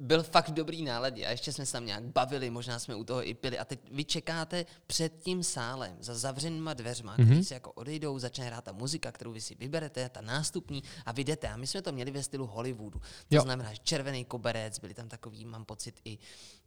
[0.00, 3.28] byl fakt dobrý náladě a ještě jsme se tam nějak bavili, možná jsme u toho
[3.28, 7.24] i pili a teď vy čekáte před tím sálem za zavřenýma dveřma, mm-hmm.
[7.24, 11.12] který se jako odejdou, začne hrát ta muzika, kterou vy si vyberete, ta nástupní a
[11.12, 11.48] vy jdete.
[11.48, 12.98] A my jsme to měli ve stylu Hollywoodu.
[13.28, 13.42] To Jo.
[13.42, 16.18] znamená, že červený koberec, byly tam takový, mám pocit, i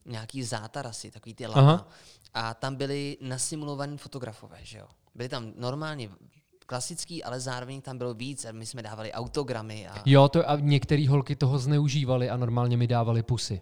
[0.05, 1.61] nějaký zátarasy, takový ty Aha.
[1.61, 1.89] lama.
[2.33, 4.87] A tam byli nasimulovaní fotografové, že jo.
[5.15, 6.09] Byli tam normálně
[6.63, 8.45] klasický, ale zároveň tam bylo víc.
[8.45, 12.77] a My jsme dávali autogramy a Jo, to a některé holky toho zneužívaly a normálně
[12.77, 13.61] mi dávali pusy.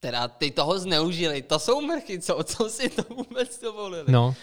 [0.00, 1.42] teda ty toho zneužili.
[1.42, 4.12] To jsou mrchy, co, co si to vůbec dovolili.
[4.12, 4.34] No,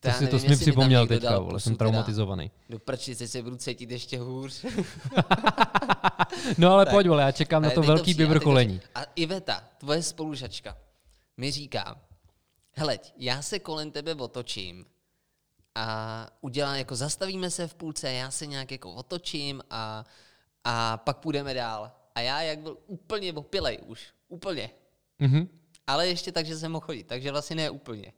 [0.00, 2.50] to, si, to jsi mi připomněl teďka, vole, jsem traumatizovaný.
[2.68, 4.64] Do prčice se budu cítit ještě hůř.
[6.58, 6.94] No ale Tak.
[6.94, 8.80] pojď, vole, já čekám na to velký to vyvrcholení.
[8.94, 10.76] A Iveta, tvoje spolužačka,
[11.36, 12.00] mi říká,
[12.72, 14.84] heleď, já se kolem tebe otočím
[15.76, 20.04] a udělá, jako zastavíme se v půlce, já se nějak jako otočím a,
[20.64, 21.92] a pak půjdeme dál.
[22.14, 24.70] A já, jak byl úplně opilej už, úplně,
[25.18, 25.48] Mhm.
[25.86, 28.12] ale ještě tak, že jsem mohl chodit, takže vlastně ne úplně.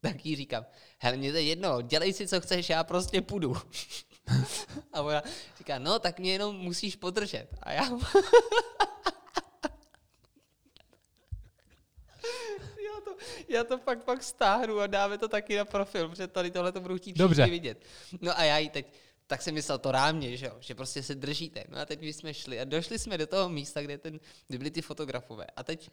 [0.00, 0.66] Tak jí říkám,
[0.98, 3.56] hele, mě to je jedno, dělej si, co chceš, já prostě půjdu.
[4.92, 5.22] A ona
[5.58, 7.48] říká, no, tak mě jenom musíš podržet.
[7.62, 7.82] A já...
[13.06, 13.16] já, to,
[13.48, 16.80] já to pak pak stáhnu a dáme to taky na profil, protože tady tohle to
[16.80, 17.46] budu chtít Dobře.
[17.46, 17.84] vidět.
[18.20, 18.92] No a já jí teď,
[19.26, 21.64] tak jsem myslel to rámě, že jo, že prostě se držíte.
[21.68, 24.58] No a teď my jsme šli a došli jsme do toho místa, kde, ten, kde
[24.58, 25.46] byli ty fotografové.
[25.56, 25.90] A teď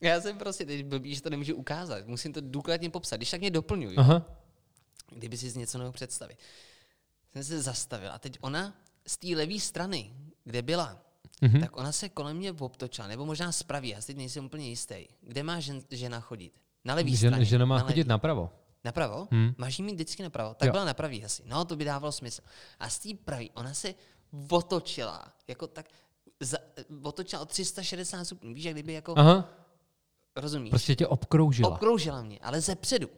[0.00, 2.06] já jsem prostě teď blbý, že to nemůžu ukázat.
[2.06, 3.16] Musím to důkladně popsat.
[3.16, 3.94] Když tak mě doplňuj.
[3.94, 4.22] jo Aha.
[5.10, 6.38] kdyby si něco nemohl představit.
[7.32, 10.12] Jsem se zastavil a teď ona z té levé strany,
[10.44, 11.05] kde byla.
[11.42, 11.60] Mm-hmm.
[11.60, 14.94] tak ona se kolem mě obtočila, nebo možná spraví, já si teď nejsem úplně jistý.
[15.20, 16.52] Kde má žen, žena chodit?
[16.84, 17.44] Na levé Žen, straně.
[17.44, 18.08] žena má na chodit levý.
[18.08, 18.50] napravo.
[18.84, 19.28] Napravo?
[19.30, 19.54] Hmm.
[19.58, 20.54] Máš jí mít vždycky napravo?
[20.54, 20.72] Tak jo.
[20.72, 21.42] byla napravý asi.
[21.46, 22.42] No, to by dávalo smysl.
[22.78, 23.94] A z té pravý, ona se
[24.50, 25.86] otočila, jako tak,
[26.40, 26.58] za,
[27.02, 28.54] otočila o 360 stupňů.
[28.54, 29.48] Víš, jak kdyby jako, Aha,
[30.36, 30.70] rozumíš?
[30.70, 31.70] prostě tě obkroužila.
[31.70, 33.08] Obkroužila mě, ale ze předu.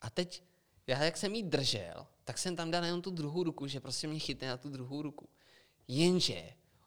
[0.00, 0.42] A teď,
[0.86, 4.08] já jak jsem jí držel, tak jsem tam dal jenom tu druhou ruku, že prostě
[4.08, 5.28] mě chytne na tu druhou ruku.
[5.88, 6.42] Jenže,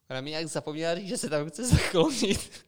[0.10, 2.66] ona mi jak zapomněla říct, že se tam chce zaklonit.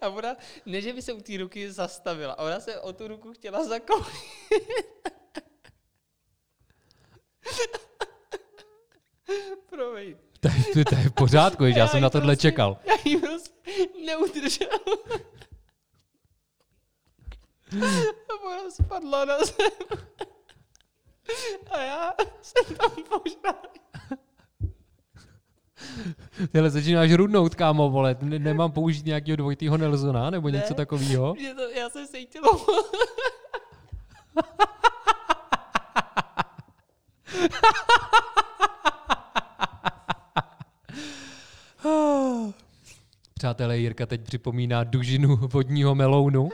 [0.00, 3.32] A ona, ne, že by se u té ruky zastavila, ona se o tu ruku
[3.32, 4.08] chtěla zaklonit.
[9.70, 10.16] Promiň.
[10.40, 12.78] To je, to je v pořádku, že já jsem na tohle prostě- čekal.
[12.84, 13.52] Já jí prostě
[14.06, 14.68] neudržel.
[18.28, 19.70] A ona spadla na zem.
[21.70, 23.62] A já jsem tam požral.
[26.52, 28.16] Tyhle začínáš rudnout, kámo, vole.
[28.22, 30.74] Ne- Nemám použít nějakého dvojitýho Nelsona nebo něco Ne.
[30.76, 31.34] takového.
[31.38, 32.42] Mě to, já jsem se chtěl
[43.34, 46.48] Přátelé, Jirka teď připomíná dužinu vodního melounu.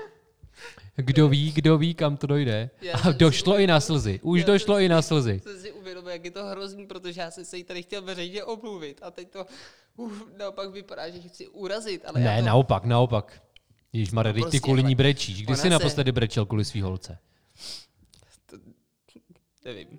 [0.96, 2.70] Kdo ví, kdo ví, kam to dojde.
[2.80, 4.20] Já A došlo i na slzy.
[4.22, 5.40] Už Já došlo i na slzy.
[5.42, 8.44] jsem si uvědomil, jak je to hrozný, protože já jsem se jí tady chtěl veřejně
[8.44, 9.46] omluvit a teď to
[9.96, 12.02] uf, naopak vypadá, že chci urazit.
[12.06, 13.42] Ale Ne, já to, naopak, naopak.
[13.92, 15.42] Ježíš Mare, No ty prostě, kvůli ní brečíš.
[15.42, 17.18] Kdy jsi se- naposledy brečel kvůli svý holce?
[19.64, 19.98] Nevím.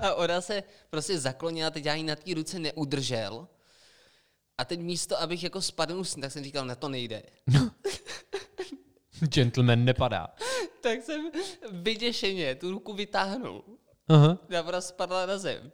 [0.00, 3.48] a ona se prostě zaklonila, teď já ji na té ruce neudržel.
[4.58, 7.22] A teď místo, abych jako spadl, s ní, tak jsem říkal, na to nejde.
[9.20, 10.28] Gentleman nepadá.
[10.80, 11.30] Tak jsem
[11.72, 13.64] vyděšeně tu ruku vytáhnul.
[14.08, 14.38] Aha.
[14.58, 15.72] A ona spadla na zem.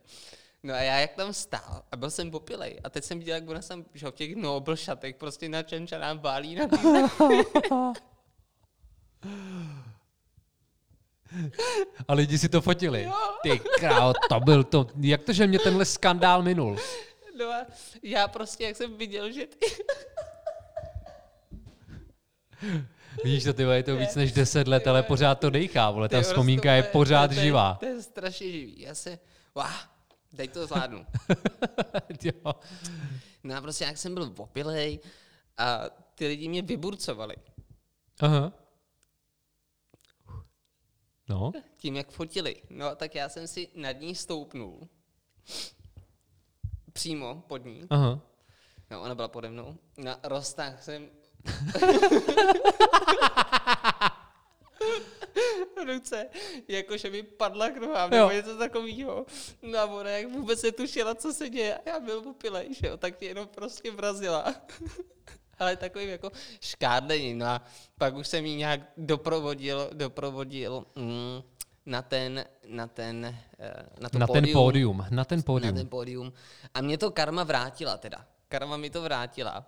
[0.63, 2.81] No a já jak tam stál a byl jsem popilej.
[2.85, 6.19] A teď jsem viděl, jak ona jsem že, v těch nobl šatech prostě na čenčanám
[6.19, 6.69] válí na
[12.09, 13.11] A lidi si to fotili.
[13.43, 14.87] Ty král, to byl to.
[15.01, 16.77] Jak to, že mě tenhle skandál minul?
[17.39, 17.67] No a
[18.03, 19.67] já prostě, jak jsem viděl, že ty...
[23.25, 26.19] Vidíš to, ty je to víc než 10 let, ale pořád to dejchá, vole, ta
[26.19, 27.77] ty vzpomínka je prostě, pořád živá.
[27.81, 28.81] To je strašně živý.
[28.81, 29.19] Já se...
[29.55, 29.67] Wow,
[30.37, 31.07] teď to zvládnu.
[32.23, 32.55] Jo.
[33.45, 35.01] No a prostě jak jsem byl opilej
[35.57, 37.37] a ty lidi mě vyburcovali.
[38.21, 38.53] Aha.
[41.29, 42.63] No, tím, jak fotili.
[42.71, 44.89] No, tak já jsem si nad ní stoupnul.
[46.99, 47.83] Přímo pod ní.
[47.91, 48.21] aha.
[48.91, 49.77] No, ona byla pode mnou.
[49.97, 51.09] No, roztáhl jsem
[55.87, 56.27] ruce,
[56.69, 59.27] jakože mi padla k nohám, nebo něco takového.
[59.63, 61.75] No a ona jak vůbec netušila, co se děje.
[61.79, 64.55] A já byl popilej, že jo, tak mě jenom prostě vrazila.
[65.59, 66.31] Ale takovým jako
[66.61, 67.35] škádlení.
[67.35, 67.63] No a
[67.99, 71.43] pak už jsem jí nějak doprovodil, doprovodil mm,
[71.87, 73.25] na ten, na ten,
[73.59, 75.75] eh, na to Na ten pódium, na ten na pódium.
[75.75, 76.33] ten pódium.
[76.75, 78.27] A mě to karma vrátila teda.
[78.49, 79.67] Karma mi to vrátila,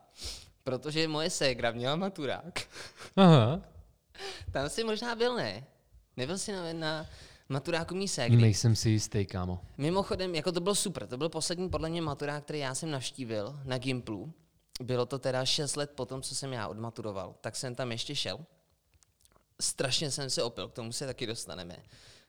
[0.65, 2.61] protože moje ségra měla maturák.
[3.17, 3.61] Aha.
[4.53, 5.65] Tam si možná byl, ne?
[6.17, 7.07] Nebyl jsi na, na
[7.49, 8.37] maturáku mý ségry.
[8.43, 9.61] Nejsem si jistý, kámo.
[9.77, 13.61] Mimochodem, jako to bylo super, to byl poslední podle mě maturák, který já jsem navštívil
[13.65, 14.33] na Gimplu.
[14.83, 18.39] Bylo to teda 6 let potom, co jsem já odmaturoval, tak jsem tam ještě šel.
[19.61, 21.77] Strašně jsem se opil, k tomu se taky dostaneme.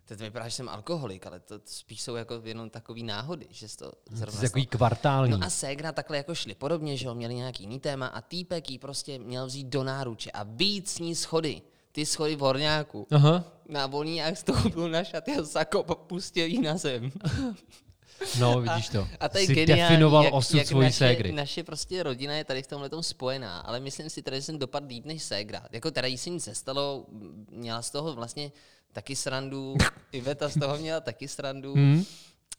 [0.06, 3.92] Teď vypadá, že jsem alkoholik, ale to spíš jsou jako jenom takový náhody, že to
[4.12, 5.32] zrovna takový kvartální.
[5.32, 8.70] No a ségra takhle jako šli podobně, že jo, měli nějaký jiný téma a týpek
[8.70, 11.62] jí prostě měl vzít do náruče a víc s ní schody.
[11.92, 13.08] Ty schody v horňáku.
[13.12, 13.44] Aha.
[13.70, 17.12] Na volný jak stoupil na šaty a zakop a pustil jí na zem.
[18.40, 19.08] No, vidíš to.
[19.20, 21.32] A to je Jsi geniální, definoval jak, osud jak svojí naše, ségry.
[21.32, 24.88] naše prostě rodina je tady v tomhle spojená, ale myslím si tady, že jsem dopadl
[24.88, 25.64] líp než ségra.
[25.72, 27.06] Jako teda jí se nic nestalo,
[27.52, 28.52] měla z toho vlastně
[28.92, 29.76] taky srandu,
[30.12, 32.04] Iveta z toho měla taky srandu Hmm?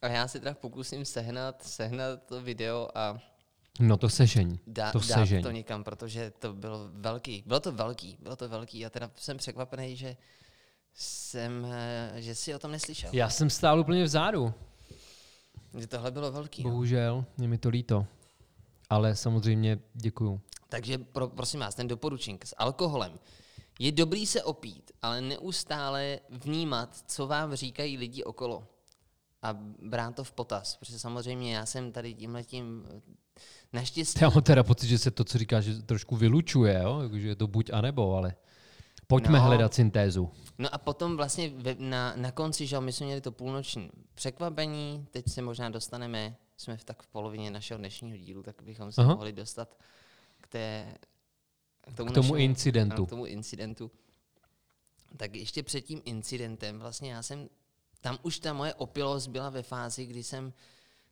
[0.02, 3.18] a já si teda pokusím sehnat, sehnat to video a
[3.80, 4.58] No to sežeň.
[4.66, 5.42] dá, to dát sežeň.
[5.42, 7.42] to někam, protože to bylo velký.
[7.46, 10.16] Bylo to velký, bylo to velký a teda jsem překvapený, že
[10.94, 13.10] jsem, eh, že si o tom neslyšel.
[13.12, 14.54] Já jsem stál úplně vzadu.
[15.78, 16.64] Že tohle bylo velký.
[16.64, 16.70] No.
[16.70, 18.06] Bohužel, je mi to líto.
[18.90, 20.40] Ale samozřejmě děkuju.
[20.68, 23.18] Takže pro, prosím vás, ten doporučink s alkoholem.
[23.78, 28.66] Je dobrý se opít, ale neustále vnímat, co vám říkají lidi okolo.
[29.42, 29.52] A
[29.82, 30.76] brát to v potaz.
[30.76, 32.84] Protože samozřejmě já jsem tady tímhletím
[33.72, 37.00] naštěstí Já mám teda pocit, že se to, co říkáš, že trošku vylučuje, jo?
[37.02, 38.34] Jako, že je to buď a nebo, ale
[39.08, 39.44] pojďme No.
[39.44, 40.30] hledat syntézu.
[40.58, 45.06] No a potom vlastně na, na konci, že jo, my jsme měli to půlnoční překvapení,
[45.10, 49.00] teď se možná dostaneme, jsme v tak v polovině našeho dnešního dílu, tak bychom se
[49.00, 49.14] Aha.
[49.14, 49.76] mohli dostat
[50.40, 50.94] k té
[51.92, 52.94] k tomu, K tomu našemu, incidentu.
[52.96, 53.90] Ano, k tomu incidentu.
[55.16, 57.48] Tak ještě před tím incidentem, vlastně já jsem,
[58.00, 60.52] tam už ta moje opilost byla ve fázi, kdy jsem,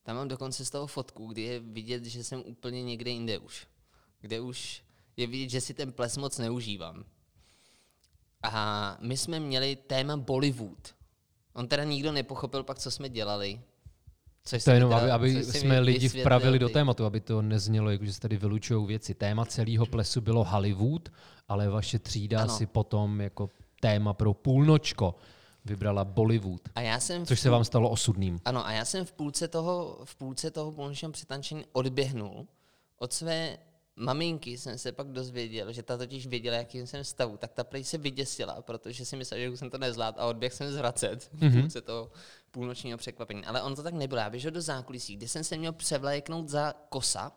[0.02, 3.66] tam mám dokonce z toho fotku, kdy je vidět, že jsem úplně někde jinde už.
[4.20, 4.82] Kde už
[5.16, 7.04] je vidět, že si ten ples moc neužívám.
[8.52, 10.94] A my jsme měli téma Bollywood.
[11.54, 13.60] On teda nikdo nepochopil pak, co jsme dělali.
[14.44, 16.72] Což To jenom, teda- aby, aby jsme lidi vpravili do ty.
[16.74, 19.14] tématu, aby to neznělo, jako že se tady vylučují věci.
[19.14, 21.08] Téma celého plesu bylo Hollywood,
[21.48, 22.56] ale vaše třída Ano.
[22.56, 25.14] si potom jako téma pro půlnočko
[25.64, 28.38] vybrala Bollywood, A já jsem což se vám stalo osudným.
[28.44, 32.46] Ano, a já jsem v půlce toho, v půlce toho půlnočního přetančení odběhnul
[32.98, 33.58] od své
[33.96, 37.84] maminky jsem se pak dozvěděl, že ta totiž věděla, jakým jsem stavu, tak ta prej
[37.84, 41.60] se vyděsila, protože si myslela, že už jsem to nezvládl a odběh jsem zvracet Mhm.
[41.60, 42.10] půlce toho
[42.50, 43.44] půlnočního překvapení.
[43.44, 44.20] Ale on to tak nebylo.
[44.20, 47.32] Já běžel do zákulisí, kde jsem se měl převléknout za kosa,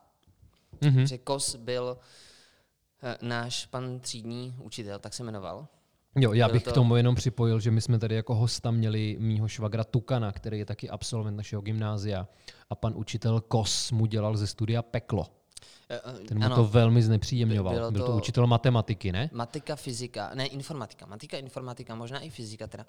[0.82, 1.08] Mhm.
[1.08, 1.98] že kos byl
[3.04, 5.68] eh, náš pan třídní učitel, tak se jmenoval.
[6.16, 9.18] Jo, já bych to- k tomu jenom připojil, že my jsme tady jako hosta měli
[9.20, 12.28] mýho švagra Tukana, který je taky absolvent našeho gymnázia.
[12.70, 15.28] A pan učitel Kos mu dělal ze studia peklo.
[15.90, 17.74] Eh, eh, Ten mu ano, to velmi znepříjemňoval.
[17.74, 19.30] Bylo Byl to to- učitel matematiky, ne?
[19.34, 22.86] Matika, fyzika, ne informatika, matika, informatika, možná i fyzika teda.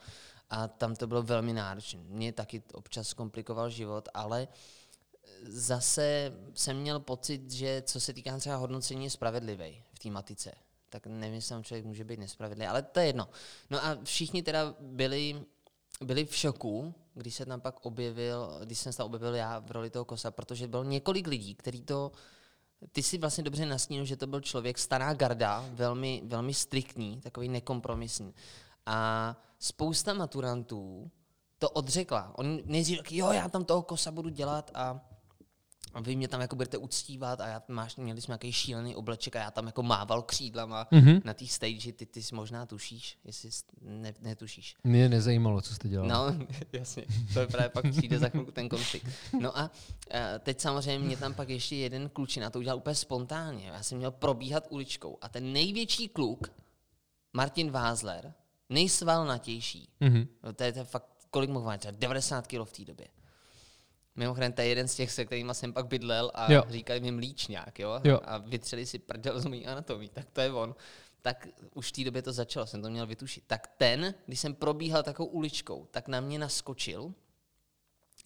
[0.51, 2.01] A tam to bylo velmi náročné.
[2.09, 4.49] Mě taky občas komplikoval život, ale
[5.49, 10.53] zase jsem měl pocit, že co se týká třeba hodnocení, je spravedlivý v té matice.
[10.89, 13.29] Tak nevím, jestli tam člověk může být nespravedlivý, ale to je jedno.
[13.71, 15.43] No a všichni teda byli,
[16.05, 19.71] byli v šoku, když se tam pak objevil, když jsem se tam objevil já v
[19.71, 22.13] roli toho kosa, protože bylo několik lidí, kteří to
[22.93, 27.49] ty si vlastně dobře nastínil, že to byl člověk stará garda, velmi, velmi striktní, takový
[27.49, 28.35] nekompromisní.
[28.87, 31.11] A spousta maturantů
[31.59, 32.33] to odřekla.
[32.37, 35.01] On nejdřív jo, já tam toho kosa budu dělat a
[35.95, 39.37] a vy mě tam jako budete uctívat a já, máš, měli jsme nějaký šílený obleček
[39.37, 41.21] a já tam jako mával křídlama Mhm.
[41.25, 43.51] na té stage, ty, ty si možná tušíš, jestli
[43.81, 44.77] ne, netušíš.
[44.85, 46.09] Mě nezajímalo, co jste dělal.
[46.09, 47.05] No, jasně.
[47.35, 49.07] To je právě pak přijde za chvilku ten konflikt.
[49.41, 49.71] No a
[50.11, 53.67] eh, teď samozřejmě mě tam pak ještě jeden klučina to udělal úplně spontánně.
[53.67, 56.53] Já jsem měl probíhat uličkou a ten největší kluk,
[57.33, 58.33] Martin Vázler,
[58.69, 60.27] nejsvalnatější, Mhm.
[60.43, 63.07] no to je, to je fakt, kolik mohl třeba 90 kg v té době.
[64.17, 66.63] Mimochodem, to je jeden z těch, se kterými jsem pak bydlel a Jo.
[66.69, 68.01] říkali mi mlíčňák, jo?
[68.05, 68.21] Jo.
[68.25, 70.75] A vytřeli si prdel z mojí anatomii, tak to je on.
[71.23, 73.45] Tak už v té době to začalo, jsem to měl vytušit.
[73.47, 77.15] Tak ten, když jsem probíhal takovou uličkou, tak na mě naskočil,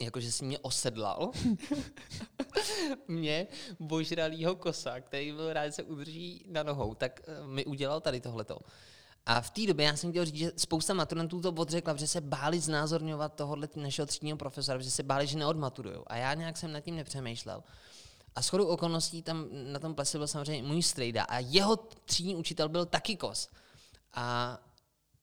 [0.01, 1.31] jakože si mě osedlal,
[3.09, 3.47] mě
[3.81, 8.21] božralýho kosa, který byl rád, že se udrží na nohou, tak eh, mi udělal tady
[8.21, 8.59] tohleto.
[9.27, 12.21] A v té době já jsem chtěl říct, že spousta maturantů to odřekla, protože se
[12.21, 16.05] báli znázorňovat tohohle našeho třídního profesora, protože se báli, že neodmaturujou.
[16.07, 17.63] A já nějak jsem nad tím nepřemýšlel.
[18.37, 22.69] A shodou okolností tam na tom plese byl samozřejmě můj strejda a jeho třídní učitel
[22.69, 23.49] byl taky kos.
[24.13, 24.59] A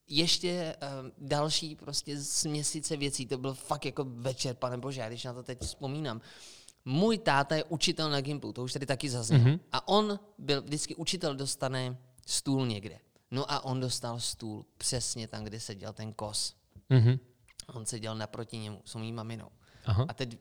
[0.08, 5.10] ještě um, další prostě z měsíce věcí, to byl fakt jako večer, pane bože, já
[5.10, 6.22] když na to teď vzpomínám.
[6.86, 9.44] Můj táta je učitel na Gimplu, to už tady taky zaznělo.
[9.44, 9.60] Mm-hmm.
[9.72, 13.00] A on byl, vždycky učitel dostane stůl někde.
[13.32, 16.56] No a on dostal stůl přesně tam, kde seděl ten kos.
[16.90, 17.20] Mhm.
[17.68, 19.50] On seděl naproti němu s mojí maminou.
[19.86, 20.06] Aha.
[20.08, 20.38] A teď,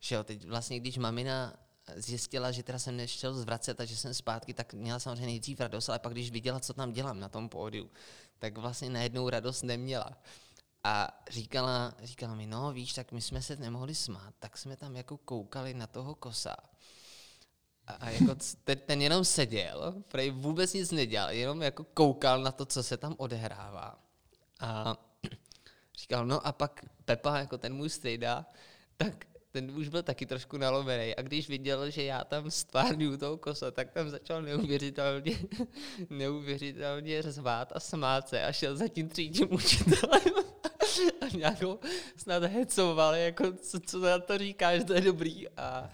[0.00, 1.54] že jo, teď vlastně, když mamina
[1.96, 5.88] zjistila, že teda jsem nešel zvracet a že jsem zpátky, tak měla samozřejmě nejdřív radost,
[5.88, 7.90] ale pak když viděla, co tam dělám na tom pódiu,
[8.38, 10.12] tak vlastně najednou radost neměla.
[10.84, 14.96] A říkala, říkala mi, no víš, tak my jsme se nemohli smát, tak jsme tam
[14.96, 16.56] jako koukali na toho kosa.
[17.90, 22.52] A, a jako ten, ten jenom seděl, prej vůbec nic nedělal, jenom jako koukal na
[22.52, 23.98] to, co se tam odehrává.
[24.60, 24.96] A
[25.98, 28.46] říkal, no a pak Pepa, jako ten můj strejda,
[28.96, 31.16] tak ten už byl taky trošku nalomený.
[31.16, 35.38] A když viděl, že já tam stvárňuju toho kosa, tak tam začal neuvěřitelně,
[36.10, 40.34] neuvěřitelně řvát a smát se a šel za tím třídním učitelem
[41.20, 41.78] a nějakou
[42.16, 45.48] snad hecoval, jako co, co na to říkáš, to je dobrý.
[45.48, 45.90] A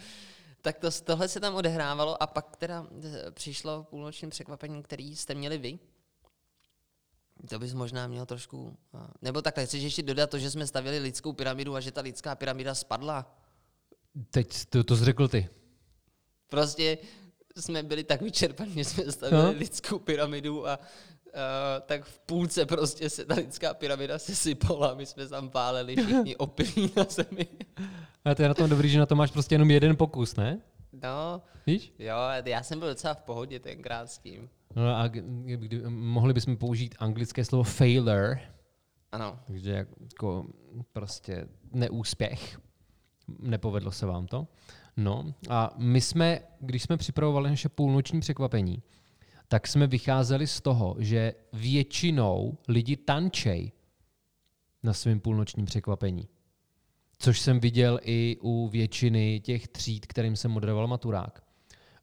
[0.67, 5.35] tak to, tohle se tam odehrávalo a pak teda eh, přišlo půlnoční překvapení, který jste
[5.35, 5.79] měli vy.
[7.49, 8.77] To bys možná měl trošku...
[8.93, 12.01] a- Nebo takhle, chceš ještě dodat to, že jsme stavili lidskou pyramidu a že ta
[12.01, 13.39] lidská pyramida spadla?
[14.31, 15.49] Teď to, to jsi řekl ty.
[16.49, 16.99] Prostě
[17.57, 19.51] jsme byli tak vyčerpaní, že jsme stavili No.
[19.59, 20.79] lidskou pyramidu a
[21.87, 26.93] tak v půlce prostě se ta lidská pyramida sesypala, my jsme tam pálili všichni opilí
[26.97, 27.47] na zemi.
[28.25, 30.61] Ale to je na tom dobrý, že na to máš prostě jenom jeden pokus, ne?
[31.03, 31.93] No, Víš?
[31.99, 34.49] jo, já jsem byl docela v pohodě tenkrát s tím.
[34.77, 38.41] No a kdy, mohli bychom použít anglické slovo failure,
[39.13, 40.47] Ano, takže jako
[40.93, 42.61] prostě neúspěch.
[43.39, 44.47] Nepovedlo se vám to.
[44.97, 48.83] No a my jsme, když jsme připravovali naše půlnoční překvapení,
[49.49, 53.73] tak jsme vycházeli z toho, že většinou lidi tančej
[54.83, 56.29] na svém půlnočním překvapení.
[57.19, 61.45] Což jsem viděl i u většiny těch tříd, kterým jsem moderoval maturák.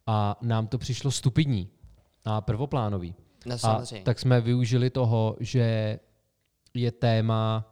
[0.07, 1.69] A nám to přišlo stupidní
[2.25, 3.15] a prvoplánový.
[3.45, 5.99] no A tak jsme využili toho, že
[6.73, 7.69] je téma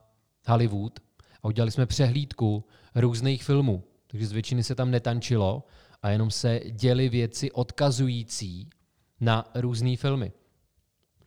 [0.47, 0.99] Hollywood
[1.43, 2.65] a udělali jsme přehlídku
[2.95, 3.83] různých filmů.
[4.07, 5.63] Takže z většiny se tam netančilo
[6.01, 8.69] a jenom se děly věci odkazující
[9.21, 10.31] na různé filmy.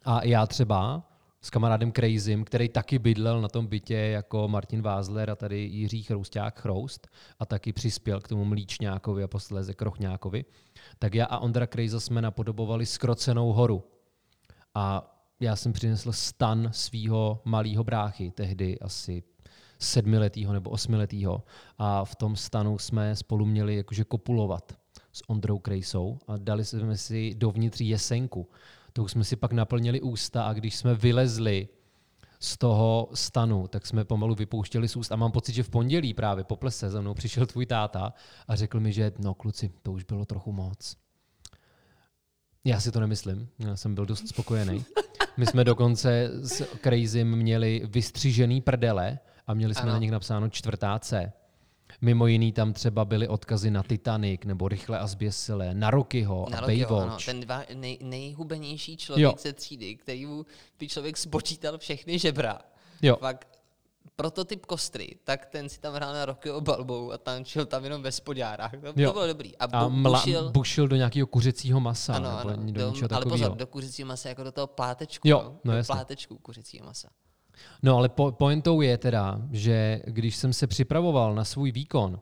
[0.04, 1.08] A já třeba
[1.40, 6.02] s kamarádem Crazym, který taky bydlel na tom bytě jako Martin Vázler a tady Jiří
[6.02, 10.44] Chrousták Chroust a taky přispěl k tomu Mlíčňákovi a posléze Krochňákovi,
[10.98, 13.84] tak já a Ondra Krejza jsme napodobovali skrocenou horu.
[14.74, 19.22] A já jsem přinesl stan svého malého bráchy, tehdy asi
[19.78, 21.42] sedmiletýho nebo osmiletýho.
[21.78, 24.72] A v tom stanu jsme spolu měli jakože kopulovat
[25.14, 28.48] s Ondrou Krejsou a dali jsme si dovnitř jesenku.
[28.92, 31.68] To už jsme si pak naplnili ústa a když jsme vylezli
[32.40, 36.14] z toho stanu, tak jsme pomalu vypouštěli z úst a mám pocit, že v pondělí
[36.14, 38.12] právě po plese za mnou přišel tvůj táta
[38.48, 40.96] a řekl mi, že no kluci, to už bylo trochu moc.
[42.64, 44.84] Já si to nemyslím, já jsem byl dost spokojený.
[45.36, 49.92] My jsme dokonce s Crazym měli vystřižený prdele a měli jsme ano.
[49.92, 51.32] na nich napsáno čtvrtá C.
[52.04, 56.58] Mimo jiný tam třeba byly odkazy na Titanic nebo Rychle a zběsilé, na Rockyho Na
[56.58, 57.24] a Rockyho, ano, Baywatch.
[57.26, 59.34] ten dva, nej, nejhubenější člověk Jo.
[59.38, 60.46] ze třídy, který mu
[60.78, 62.58] by člověk spočítal všechny žebra.
[63.02, 63.16] Jo.
[63.16, 63.48] Fakt
[64.16, 68.12] prototyp kostry, tak ten si tam hrál na Rockyho balbou a tančil tam jenom ve
[68.12, 68.70] spodárách.
[68.70, 69.08] To, Jo.
[69.08, 69.56] to bylo dobrý.
[69.56, 73.26] A, A bu- mla, bušil, bušil do nějakého kuřecího masa ano, ano, do, do, ale
[73.26, 75.28] pozor, do kuřecího masa jako do toho plátečku.
[75.28, 75.92] Jo, no, no do jasně.
[75.92, 77.08] plátečku kuřecího masa.
[77.82, 82.20] No ale po, pointou je teda, že když jsem se připravoval na svůj výkon,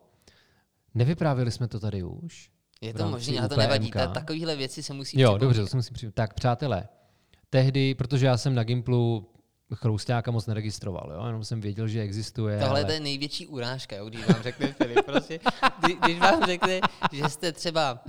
[0.95, 2.51] nevyprávěli jsme to tady už?
[2.81, 3.91] Je to možné, ale to nevadí.
[3.91, 5.41] Ta, takovýhle věci se musí Jo, připomínat.
[5.41, 6.15] dobře, to si musím přijít.
[6.15, 6.89] Tak, přátelé,
[7.51, 9.29] tehdy, protože já jsem na Gimplu
[9.75, 11.27] chroustáka moc neregistroval, jo?
[11.27, 12.59] jenom jsem věděl, že existuje.
[12.59, 12.93] Tohle ale...
[12.93, 15.05] je největší urážka, jo, když vám řekne Filip.
[15.05, 15.41] Prostě,
[15.79, 16.81] kdy, když vám řekne,
[17.13, 18.05] že jste třeba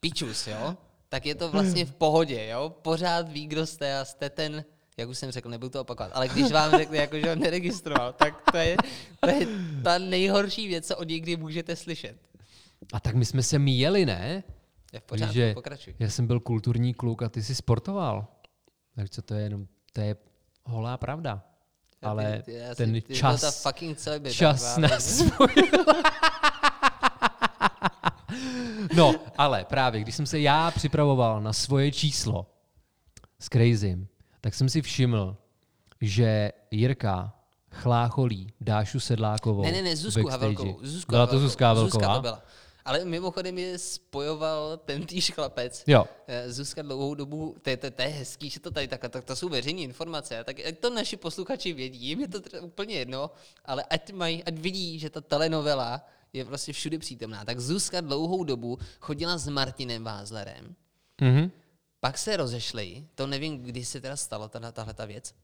[0.00, 0.76] pičus, jo,
[1.08, 2.70] tak je to vlastně v pohodě, jo.
[2.82, 4.64] Pořád ví, kdo jste a jste ten,
[4.96, 8.12] jak už jsem řekl, nebudu to opakovat, ale když vám řekne, jako, že ho neregistroval,
[8.12, 8.76] tak to je,
[9.20, 9.46] to je
[9.84, 12.16] ta nejhorší věc, co od někdy můžete slyšet.
[12.92, 14.42] A tak my jsme se míjeli, ne?
[14.92, 15.94] Je v pořádku, že pokračuj.
[15.98, 18.26] já jsem byl kulturní kluk a ty jsi sportoval.
[18.94, 20.16] Takže to je jenom, to je
[20.64, 21.42] holá pravda.
[22.02, 23.98] Ale Ty- ty- já ten ty čas, ta fucking
[24.32, 25.68] čas nás spojil.
[28.96, 32.46] No, ale právě, když jsem se já připravoval na svoje číslo
[33.40, 34.08] s Crazym,
[34.40, 35.36] tak jsem si všiml,
[36.00, 37.36] že Jirka
[37.70, 40.28] chlácholí Dášu Sedlákovou Ne, ne, ne, Zuzku.
[40.28, 40.78] Havelkovou.
[40.82, 41.38] Zuzku Byla to.
[41.38, 41.90] Zuzka Havelková?
[41.90, 42.42] Zuzka to byla.
[42.84, 45.84] Ale mimochodem je spojoval ten týž chlapec.
[45.86, 46.04] Jo.
[46.26, 49.24] Eh, Zuzka dlouhou dobu, to je, to, to je hezký, že to tady takhle, tak
[49.24, 52.94] to jsou veřejné informace, tak ať to naši posluchači vědí, jim je to třeba úplně
[52.94, 53.30] jedno,
[53.64, 57.44] ale ať, mají, ať vidí, že ta telenovela je prostě všude přítomná.
[57.44, 60.74] Tak Zuzka dlouhou dobu chodila s Martinem Vázlerem,
[61.20, 61.50] Mhm.
[62.00, 65.34] Pak se rozešli, to nevím, kdy se teda stalo tahle, tahle ta věc.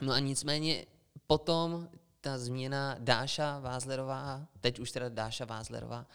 [0.00, 0.86] No a nicméně
[1.26, 1.88] potom
[2.20, 6.06] ta změna Dáša Vázlerová, teď už teda Dáša Vázlerová,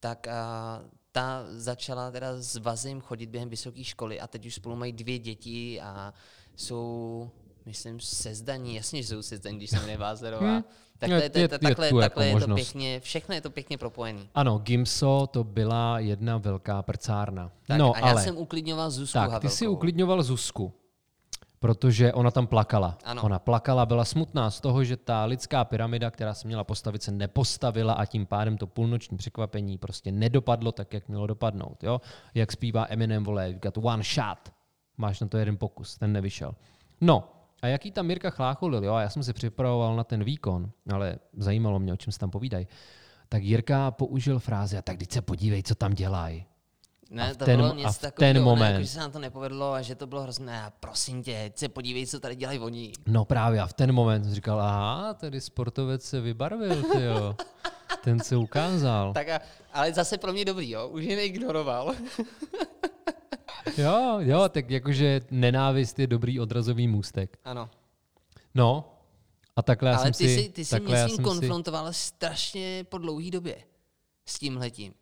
[0.00, 0.82] tak a,
[1.12, 5.18] ta začala teda s Vazem chodit během vysoké školy a teď už spolu mají dvě
[5.18, 6.14] děti a
[6.56, 7.30] jsou,
[7.66, 10.52] myslím, sezdaní, jasně, že jsou sezdaní, když se jmenuje Vázlerová.
[10.52, 10.64] Hmm.
[11.00, 13.34] Tak Je- to je, to, je- je takhle, tu jako takhle je to pěkně, všechno
[13.34, 14.20] je to pěkně propojené.
[14.34, 17.50] Ano, Gimso to byla jedna velká prcárna.
[17.66, 19.56] Tak, no, a já ale jsem uklidňoval Zuzku tak, ty Havelkovou.
[19.56, 20.72] si uklidňoval Zuzku,
[21.58, 22.98] protože ona tam plakala.
[23.04, 23.22] Ano.
[23.22, 27.10] Ona plakala, byla smutná z toho, že ta lidská pyramida, která se měla postavit, se
[27.12, 31.82] nepostavila a tím pádem to půlnoční překvapení prostě nedopadlo tak, jak mělo dopadnout.
[31.82, 32.00] Jo?
[32.34, 34.38] Jak zpívá Eminem, vole, got one shot.
[34.96, 36.54] Máš na to jeden pokus, ten nevyšel.
[37.00, 37.28] No,
[37.62, 38.94] a jaký tam Mirka chlácholil, jo?
[38.94, 42.30] A já jsem se připravoval na ten výkon, ale zajímalo mě, o čem se tam
[42.30, 42.66] povídají.
[43.28, 46.46] Tak Jirka použil frázi, a tak teď se podívej, co tam dělají.
[47.10, 48.98] Ne, v to ten- bylo a něco v ten takového, ne, moment- jako, že se
[48.98, 50.62] nám to nepovedlo a že to bylo hrozné.
[50.62, 52.92] A prosím tě, se podívej, co tady dělají oni.
[53.06, 57.36] No právě a v ten moment jsem říkal, aha, tady sportovec se vybarvil, jo.
[58.04, 59.12] Ten se ukázal.
[59.14, 59.40] Tak a,
[59.72, 61.94] ale zase pro mě dobrý, jo, už je neignoroval.
[63.80, 67.38] Jo, jo, tak jakože nenávist je dobrý odrazový můstek.
[67.44, 67.70] ano,
[68.54, 68.96] No,
[69.56, 70.48] a takhle já ale jsem ty si...
[70.48, 73.56] ty jsi mě já s tím jsem si- konfrontoval strašně po dlouhý době.
[74.26, 74.94] S tímhletím.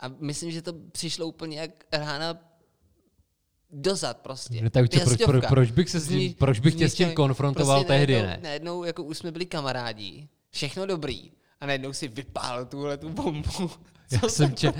[0.00, 2.38] A myslím, že to přišlo úplně jak rána
[3.70, 4.60] dozad prostě.
[4.62, 6.94] No tak čo, proč, pro, proč bych, se s tím, Zní- proč bych tě s
[6.94, 8.40] tím konfrontoval prostě tehdy, najednou, ne?
[8.42, 11.32] Najednou jako už jsme byli kamarádi, všechno dobrý.
[11.60, 13.70] A najednou si vypálil tuhle tu bombu.
[14.10, 14.72] Já jsem tě-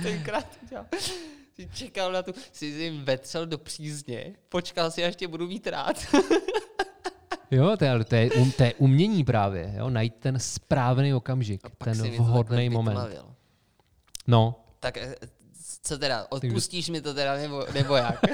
[1.55, 5.67] Jsi čekal na tu, jsi jim vetřel do přízně, počkal si, až tě budu mít
[5.67, 5.95] rád.
[7.51, 11.13] Jo, to je, ale to je, um, to je umění právě, jo, najít ten správný
[11.13, 12.93] okamžik, ten vhodný moment.
[12.93, 13.25] vytmavil.
[14.27, 15.15] No, Tak eh,
[15.81, 18.19] co teda, odpustíš mi to teda, nebo, nebo jak?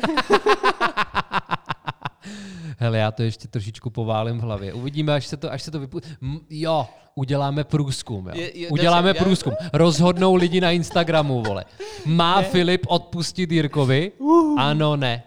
[2.78, 4.74] Hele, já to ještě trošičku poválím v hlavě.
[4.74, 5.80] Uvidíme, až se to, až se to.
[6.22, 8.28] M- jo, uděláme průzkum.
[8.28, 8.34] Jo.
[8.36, 9.54] Je- je- uděláme dobře, já- průzkum.
[9.74, 11.66] Rozhodnou lidi na Instagramu, vole.
[12.06, 14.12] Má Filip odpustit Jirkovi?
[14.58, 15.24] Ano, ne.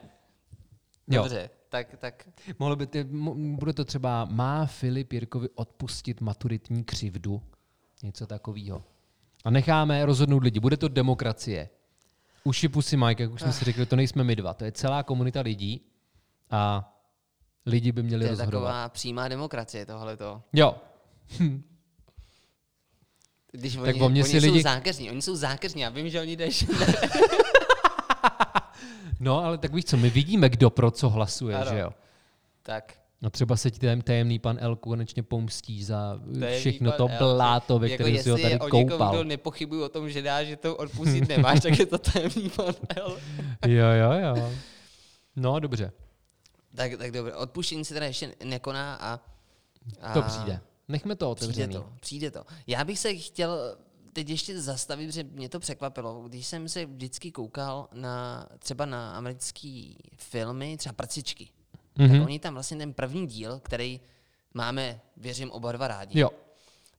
[1.09, 1.23] Jo.
[1.23, 2.29] Dobře, tak, tak
[2.59, 3.05] Mohlo by ty,
[3.39, 7.43] bude to třeba, má Filip Jirkovi odpustit maturitní křivdu?
[8.03, 8.83] Něco takového.
[9.45, 10.61] A necháme rozhodnout lidi.
[10.61, 11.69] Bude to demokracie.
[12.45, 14.55] Uši pusy Mike, jak už jsme si řekli, to nejsme my dva.
[14.55, 15.81] To je celá komunita lidí
[16.51, 16.91] a
[17.67, 18.67] lidi by měli to je rozhodovat.
[18.69, 20.43] taková přímá demokracie tohleto.
[20.53, 20.75] Jo,
[23.53, 26.09] Když Tak oni, o mě oni si jsou lidi- zákeřní, oni jsou zákeřní, já vím,
[26.11, 26.67] že oni jdeš.
[29.21, 31.71] no ale tak víš co, my vidíme, kdo pro co hlasuje, Ano.
[31.71, 31.91] že jo?
[32.63, 37.09] tak, No třeba se ti ten tajemný pan El konečně pomstí za Tajemný všechno to
[37.19, 39.13] bláto, ve jako kterém si ho tady o koupal.
[39.15, 42.75] kdo nepochybují o tom, že dá, že to odpustit nemáš, tak je to tajemný pan
[42.97, 43.19] L.
[43.67, 44.53] Jo, jo, jo.
[45.37, 45.93] No, dobře,
[46.77, 49.21] Tak, tak dobře, odpuštění se teda ještě nekoná a...
[50.01, 50.61] a to přijde.
[50.89, 51.75] Nechme to Přijde otevřený.
[51.75, 52.45] to, přijde to.
[52.67, 53.77] Já bych se chtěl
[54.13, 56.23] teď ještě zastavit, protože mě to překvapilo.
[56.29, 62.03] Když jsem se vždycky koukal na třeba na americké filmy, třeba Prcičky, mm-hmm.
[62.03, 62.23] tak Mhm.
[62.23, 64.01] oni tam vlastně ten první díl, který
[64.55, 66.31] máme, věřím, oba dva rádi, Jo,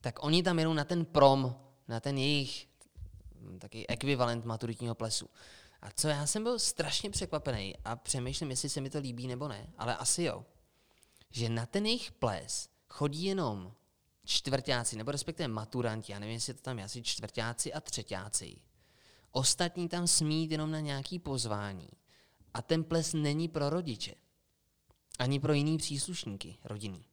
[0.02, 1.56] tak oni tam jedou na ten prom,
[1.88, 2.68] na ten jejich
[3.42, 5.30] hm, taky ekvivalent maturitního plesu.
[5.86, 9.48] A co já jsem byl strašně překvapený a přemýšlím, jestli se mi to líbí nebo
[9.48, 10.46] ne, ale asi jo,
[11.32, 13.74] že na ten jejich ples chodí jenom
[14.26, 18.58] čtvrtáci, nebo respektive maturanti, já nevím, jestli to tam je asi čtvrtáci a třetíci.
[19.32, 21.90] Ostatní tam smí jít jenom na nějaký pozvání.
[22.54, 24.16] A ten ples není pro rodiče.
[25.20, 27.06] Ani pro jiný příslušníky rodinný.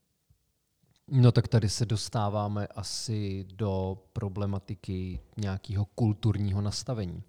[1.09, 7.23] no tak tady se dostáváme asi do problematiky nějakého kulturního nastavení.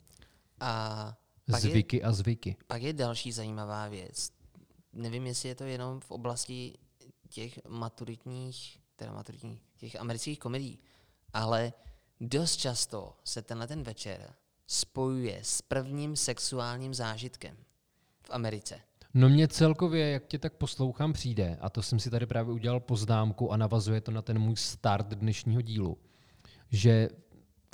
[0.59, 1.17] A
[1.51, 2.55] pak je, Zvyky a zvyky.
[2.67, 4.31] pak je další zajímavá věc.
[4.93, 6.73] Nevím, jestli je to jenom v oblasti
[7.29, 10.79] těch maturitních, teda maturitních, těch amerických komedií,
[11.33, 11.73] ale
[12.21, 14.33] dost často se tenhle ten večer
[14.67, 17.57] spojuje s prvním sexuálním zážitkem
[18.27, 18.79] v Americe.
[19.13, 22.79] No mě celkově, jak tě tak poslouchám, přijde, a to jsem si tady právě udělal
[22.79, 25.97] poznámku a navazuje to na ten můj start dnešního dílu,
[26.71, 27.09] že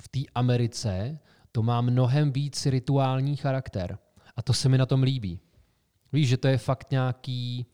[0.01, 1.19] v té Americe
[1.51, 3.97] to má mnohem víc rituální charakter.
[4.35, 5.39] A to se mi na tom líbí.
[6.13, 7.65] Víš, že to je fakt nějaký,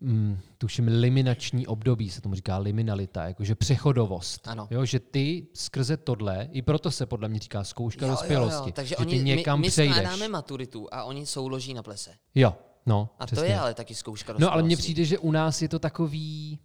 [0.00, 4.48] mm, tuším, liminační období, se tomu říká liminalita, jakože přechodovost.
[4.48, 4.68] Ano.
[4.70, 8.96] Jo, že ty skrze tohle, i proto se podle mě říká zkouška dospělosti, Takže že
[8.96, 9.96] oni, ty někam my, my přejdeš.
[9.96, 12.10] skládáme maturitu a oni souloží na plese.
[12.34, 12.56] Jo,
[12.86, 13.42] no, A přesně.
[13.44, 14.82] to je ale taky zkouška No ale mně dospělosti.
[14.94, 16.58] přijde, že u nás je to takový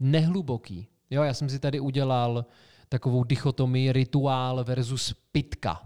[0.00, 0.88] nehluboký.
[1.10, 2.44] Jo, já jsem si tady udělal
[2.88, 5.82] takovou dichotomii rituál versus pitka.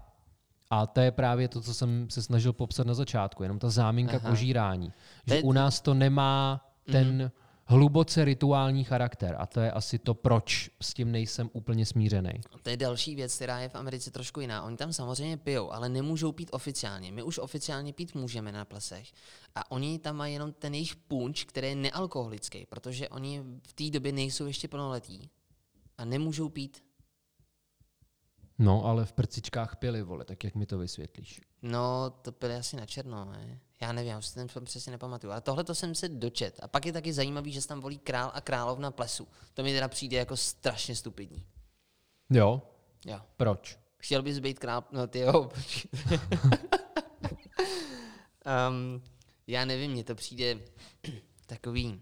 [0.69, 4.17] A to je právě to, co jsem se snažil popsat na začátku, jenom ta záminka
[4.17, 4.29] Aha.
[4.29, 4.87] kožírání.
[4.89, 4.95] To
[5.27, 7.31] Že je- u nás to nemá ten
[7.65, 12.31] hluboce rituální charakter a to je asi to, proč s tím nejsem úplně smířený.
[12.63, 14.63] To je další věc, která je v Americe trošku jiná.
[14.63, 17.11] Oni tam samozřejmě pijou, ale nemůžou pít oficiálně.
[17.11, 19.07] My už oficiálně pít můžeme na plesech.
[19.55, 23.89] A oni tam mají jenom ten jejich punč, který je nealkoholický, protože oni v té
[23.89, 25.29] době nejsou ještě plnoletí.
[25.97, 26.83] A nemůžou pít.
[28.59, 31.41] No, ale v prcičkách pili, vole, tak jak mi to vysvětlíš?
[31.61, 33.59] No, to pili asi na černo, ne?
[33.81, 35.31] Já nevím, já už si ten film přesně nepamatuju.
[35.31, 36.59] Ale tohle to jsem se dočet.
[36.63, 39.27] A pak je taky zajímavý, že se tam volí král a královna plesu.
[39.53, 41.45] To mi teda přijde jako strašně stupidní.
[42.29, 42.61] Jo,
[43.05, 43.19] Jo.
[43.37, 43.79] proč?
[43.97, 44.83] Chtěl bys být král?
[44.91, 45.49] No ty jo.
[48.69, 49.01] um,
[49.47, 50.59] já nevím, mně to přijde
[51.45, 52.01] takový,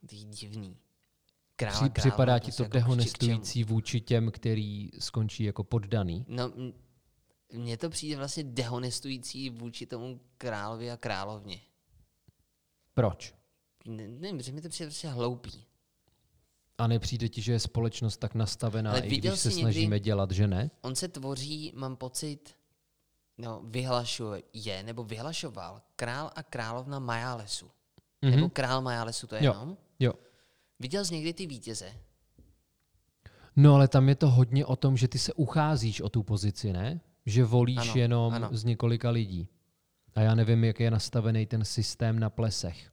[0.00, 0.76] takový divný.
[1.56, 6.24] Král, Při, připadá ti to jako dehonestující vůči těm, který skončí jako poddaný?
[6.28, 6.52] No,
[7.52, 11.60] mně to přijde vlastně dehonestující vůči tomu královi a královně.
[12.94, 13.34] Proč?
[13.86, 15.64] Ne, nevím, protože mi to přijde prostě hloupý.
[16.78, 20.30] A nepřijde ti, že je společnost tak nastavená, Ale i když se někdy- snažíme dělat,
[20.30, 20.70] že ne?
[20.82, 22.56] On se tvoří, mám pocit,
[23.38, 24.42] no, vyhlašuje,
[24.82, 27.66] nebo vyhlašoval král a královna Majálesu.
[28.22, 28.30] Mm-hmm.
[28.36, 29.52] Nebo král Majálesu, to je Jo.
[29.52, 29.76] jenom.
[30.00, 30.12] Jo.
[30.80, 31.92] Viděl jsi někdy ty vítěze?
[33.56, 36.72] No ale tam je to hodně o tom, že ty se ucházíš o tu pozici,
[36.72, 37.00] ne?
[37.26, 38.48] Že volíš Ano, jenom ano.
[38.52, 39.48] z několika lidí.
[40.14, 42.90] A já nevím, jak je nastavený ten systém na plesech.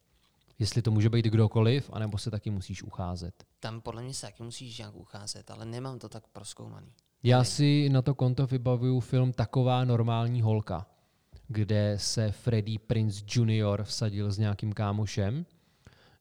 [0.58, 3.44] Jestli to může být kdokoliv, anebo se taky musíš ucházet.
[3.60, 6.92] Tam podle mě se taky musíš nějak ucházet, ale nemám to tak proskoumaný.
[7.22, 10.86] Já si na to konto vybavuju film Taková normální holka,
[11.48, 13.82] kde se Freddie Prince Jr.
[13.84, 15.46] vsadil s nějakým kámošem,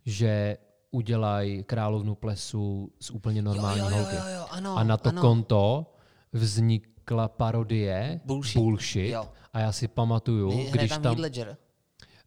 [0.06, 0.58] že
[0.92, 4.16] udělají královnu plesu z úplně normální jo, jo, holky.
[4.16, 5.22] jo, jo, ano, A na to ano.
[5.22, 5.94] konto
[6.34, 8.62] vznikla parodie Bullshit.
[8.62, 9.30] bullshit Jo.
[9.54, 11.58] a já si pamatuju, Hraje když tam tam, Ledger.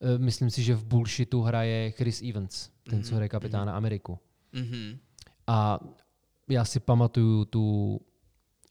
[0.00, 4.18] eh, myslím si, že v Bullshitu hraje Chris Evans, ten, co hraje kapitána Ameriku.
[4.52, 4.98] Mhm.
[5.46, 5.80] A
[6.48, 8.00] já si pamatuju tu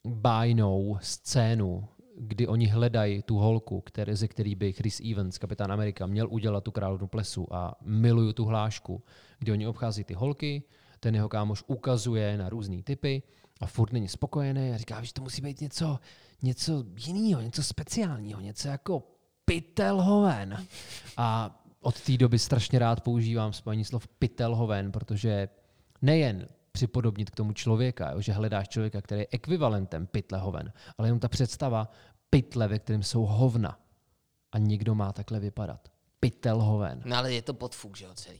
[0.07, 1.87] bájnou scénu,
[2.17, 6.63] kdy oni hledají tu holku, které, ze který by Chris Evans, kapitán Amerika, měl udělat
[6.63, 9.03] tu královnu plesu a miluju tu hlášku,
[9.39, 10.63] kdy oni obchází ty holky,
[10.99, 13.23] ten jeho kámoš ukazuje na různé typy
[13.61, 15.99] a furt není spokojený a říká, že to musí být něco,
[16.41, 19.03] něco jiného, něco speciálního, něco jako
[19.45, 20.65] pitelhoven.
[21.17, 25.49] A od té doby strašně rád používám spojení slov pitelhoven, protože
[26.01, 31.07] nejen připodobnit k tomu člověka, jo, že hledáš člověka, který je ekvivalentem pytle hoven, ale
[31.07, 31.91] jenom ta představa
[32.29, 33.79] pytle, ve kterém jsou hovna
[34.51, 35.91] a někdo má takhle vypadat.
[36.19, 37.01] Pytel hoven.
[37.05, 38.39] No ale je to podfuk, že jo, celý.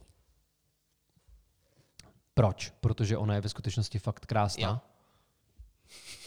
[2.34, 2.74] Proč?
[2.82, 4.70] Protože ona je ve skutečnosti fakt krásná.
[4.70, 4.80] Jo.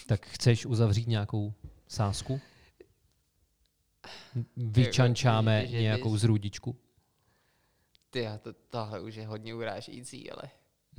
[0.06, 1.54] Tak chceš uzavřít nějakou
[1.88, 2.40] sásku?
[4.56, 6.76] Vyčančáme nějakou zrůdičku?
[8.10, 10.42] Ty, to, tohle už je hodně urážící, ale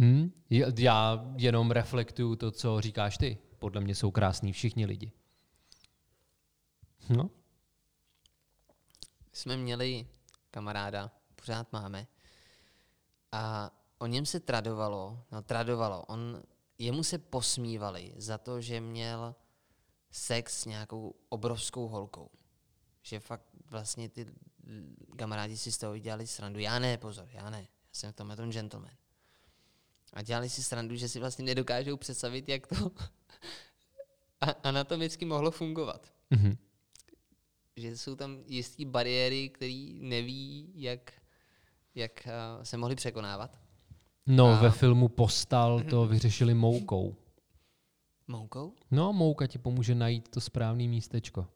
[0.01, 0.31] Hm?
[0.49, 3.37] Je- Já jenom reflektuju to, co říkáš ty.
[3.59, 5.11] Podle mě jsou krásní všichni lidi.
[7.09, 7.29] No,
[9.33, 10.07] jsme měli
[10.51, 12.07] kamaráda, pořád máme,
[13.31, 16.43] a o něm se tradovalo, no tradovalo, on,
[16.77, 19.35] jemu se posmívali za to, že měl
[20.11, 22.29] sex s nějakou obrovskou holkou.
[23.01, 24.25] Že fakt vlastně ty
[25.17, 26.59] kamarádi si z toho dělali srandu.
[26.59, 27.61] Já ne, pozor, já ne.
[27.61, 28.91] Já jsem v tomhle tom gentleman.
[30.17, 32.91] A dělali si srandu, že si vlastně nedokážou představit, jak to
[34.63, 36.57] anatomicky mohlo fungovat mhm.
[37.75, 41.13] že jsou tam jistý bariéry, které neví, jak,
[41.95, 43.59] jak uh, se mohly překonávat.
[44.25, 47.15] no A- ve filmu Postal to vyřešili moukou.
[48.27, 48.73] Moukou?
[48.91, 51.47] No, mouka ti pomůže najít to správné místečko.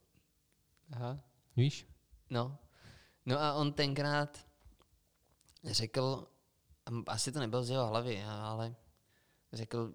[0.91, 1.19] Aha.
[1.55, 1.87] Víš?
[2.29, 2.57] No.
[3.25, 4.45] No a on tenkrát
[5.63, 6.27] řekl,
[7.07, 8.75] asi to nebylo z jeho hlavy, ale
[9.53, 9.93] řekl,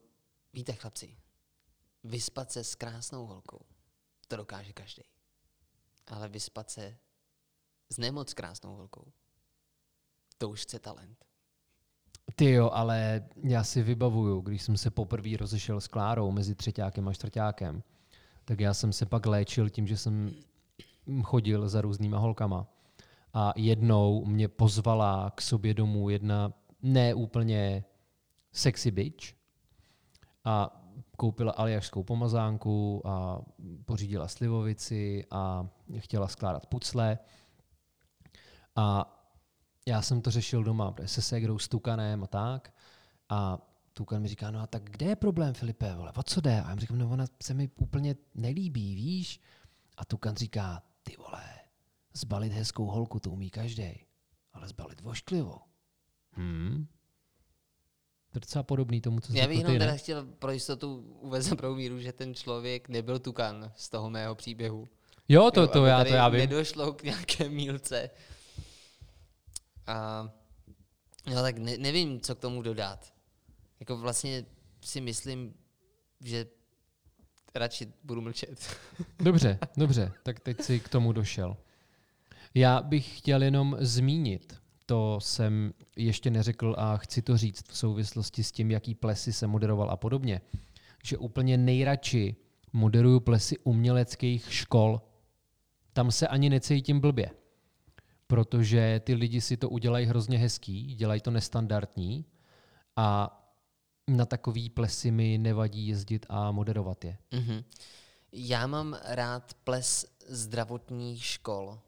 [0.53, 1.17] víte chlapci,
[2.05, 3.61] vyspat se s krásnou holkou,
[4.29, 5.03] to dokáže každý.
[6.07, 6.99] Ale vyspat se
[7.91, 9.13] s nemoc krásnou holkou,
[10.39, 11.25] to už chce talent.
[12.35, 17.09] Ty jo, ale já si vybavuju, když jsem se poprvé rozešel s Klárou mezi třetíákem
[17.09, 17.83] a čtvrtákem,
[18.45, 20.31] tak já jsem se pak léčil tím, že jsem
[21.23, 22.67] chodil za různýma holkama.
[23.35, 26.53] A jednou mě pozvala k sobě domů jedna
[26.87, 27.85] ne úplně
[28.53, 29.35] sexy bitch
[30.45, 30.83] a
[31.17, 33.41] koupila aliašskou pomazánku a
[33.85, 35.69] pořídila slivovici a
[35.99, 37.19] chtěla skládat pucle.
[38.77, 39.13] A
[39.87, 42.75] já jsem to řešil doma, se ségrou s Tukanem a tak.
[43.29, 43.59] A
[43.93, 46.63] Tukan mi říká, no a tak kde je problém, Filipe, vole, o co jde?
[46.63, 49.41] A já říkám, no ona se mi úplně nelíbí, víš?
[49.97, 51.45] A Tukan říká, ty vole,
[52.15, 54.05] zbalit hezkou holku to umí každý,
[54.53, 55.61] ale zbalit vošklivou.
[56.37, 56.87] Hmm.
[58.33, 61.57] To je docela podobný tomu, co Já bych jenom teda chtěl pro jistotu uvést na
[61.57, 64.89] pravou míru, že ten člověk nebyl tukan z toho mého příběhu.
[65.29, 66.41] Jo, to, to, aby já, to já vím.
[66.41, 68.11] Nedošlo k nějaké mílce.
[69.87, 70.29] A
[71.27, 73.15] no tak ne, nevím, co k tomu dodat.
[73.81, 74.45] Jako vlastně
[74.85, 75.55] si myslím,
[76.21, 76.47] že
[77.55, 78.77] radši budu mlčet.
[79.19, 81.57] Dobře, dobře, tak teď si k tomu došel.
[82.55, 88.45] Já bych chtěl jenom zmínit, to jsem ještě neřekl a chci to říct v souvislosti
[88.45, 90.41] s tím, jaký plesy se moderoval a podobně,
[91.05, 92.37] že úplně nejradši
[92.73, 95.01] moderuju plesy uměleckých škol.
[95.93, 97.31] Tam se ani necítím blbě,
[98.27, 102.25] protože ty lidi si to udělají hrozně hezký, dělají to nestandardní
[102.97, 103.41] a
[104.09, 107.19] na takový plesy mi nevadí jezdit a moderovat je.
[107.33, 107.65] Mhm.
[108.33, 111.79] Já mám rád ples zdravotních škol.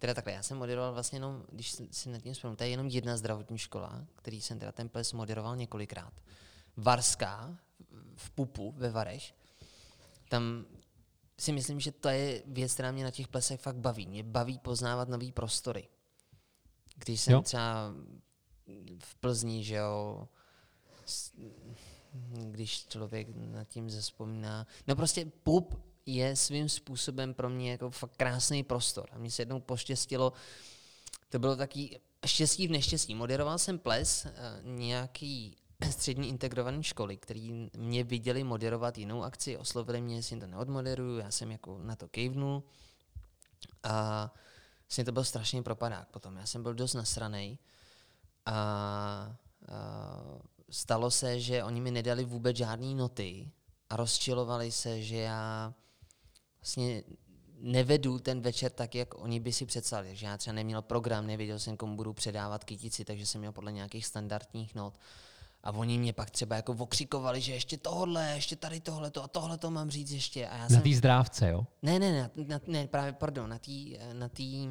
[0.00, 2.86] Teda takhle, já jsem moderoval vlastně jenom, když si- nad tím vzpomínám, to je jenom
[2.86, 6.12] jedna zdravotní škola, který jsem teda ten ples moderoval několikrát.
[6.76, 7.58] Varská
[8.16, 9.34] v Pupu ve Vareš.
[10.28, 10.64] Tam
[11.38, 14.06] si myslím, že to je věc, která mě na těch plesech fakt baví.
[14.06, 15.88] Mě baví poznávat nové prostory.
[16.96, 17.42] Když jsem Jo.
[17.42, 17.92] třeba
[18.98, 20.28] v Plzni, že jo,
[22.32, 24.66] když člověk nad tím zaspomíná.
[24.86, 29.08] No prostě pup je svým způsobem pro mě jako fakt krásný prostor.
[29.12, 30.32] A mně se jednou poštěstilo,
[31.28, 33.14] to bylo taky štěstí v neštěstí.
[33.14, 34.32] Moderoval jsem ples eh,
[34.62, 35.56] nějaký
[35.90, 41.30] střední integrované školy, který mě viděli moderovat jinou akci, oslovili mě, jestli to neodmoderuju, já
[41.30, 42.62] jsem jako na to kejvnul.
[43.82, 44.30] A
[44.82, 46.36] vlastně to byl strašný propadák potom.
[46.36, 47.58] Já jsem byl dost nasranej
[48.46, 49.36] a, a
[50.70, 53.50] stalo se, že oni mi nedali vůbec žádné noty
[53.90, 55.74] a rozčilovali se, že já
[56.60, 57.02] vlastně
[57.60, 60.16] nevedu ten večer tak, jak oni by si představili.
[60.16, 63.72] Že já třeba neměl program, nevěděl jsem, komu budu předávat kytici, takže jsem měl podle
[63.72, 64.98] nějakých standardních not.
[65.62, 69.58] A oni mě pak třeba jako okřikovali, že ještě tohle, ještě tady tohle a tohle
[69.58, 70.48] to mám říct ještě.
[70.48, 70.82] A já Na jsem...
[70.82, 71.66] té zdrávce, jo?
[71.82, 73.72] Ne, ne, na, na, ne, právě, pardon, na té
[74.12, 74.68] na tý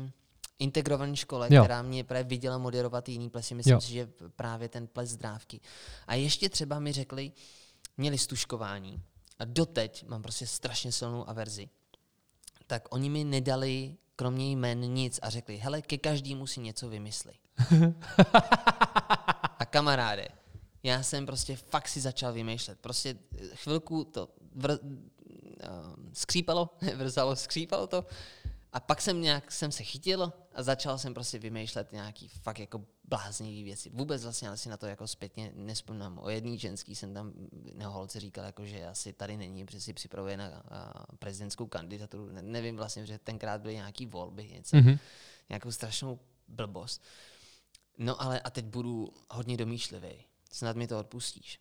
[0.60, 1.62] integrované škole, Jo.
[1.64, 3.82] která mě právě viděla moderovat jiný plesy, myslím Jo.
[3.82, 5.60] si, že právě ten ples zdrávky.
[6.08, 7.32] A ještě třeba mi řekli,
[7.98, 9.02] měli stužkování
[9.40, 11.70] a doteď mám prostě strašně silnou averzi.
[12.70, 17.34] Tak oni mi nedali kromě jmen nic a řekli, hele, ke každému si něco vymysli.
[19.60, 20.28] a kamaráde,
[20.84, 22.80] já jsem prostě fakt si začal vymýšlet.
[22.80, 24.88] Prostě eh, chvilku to vr, uh,
[26.14, 28.06] skřípalo, vrzalo, skřípalo to.
[28.74, 32.86] A pak jsem nějak jsem se chytil a začal jsem prostě vymýšlet nějaký fakt jako
[33.04, 33.90] bláznivý věci.
[33.90, 36.20] Vůbec vlastně asi na to jako zpětně nespomínám.
[36.22, 37.34] O jedný ženský jsem tam
[37.76, 42.30] na holce říkal, jako, že asi tady není, protože si připravuje na a, prezidentskou kandidaturu.
[42.30, 45.00] Ne, nevím vlastně, že tenkrát byly nějaký volby, něco, mm-hmm.
[45.50, 47.02] nějakou strašnou blbost.
[47.98, 50.26] No ale a teď budu hodně domýšlivý.
[50.52, 51.60] Snad mi to odpustíš.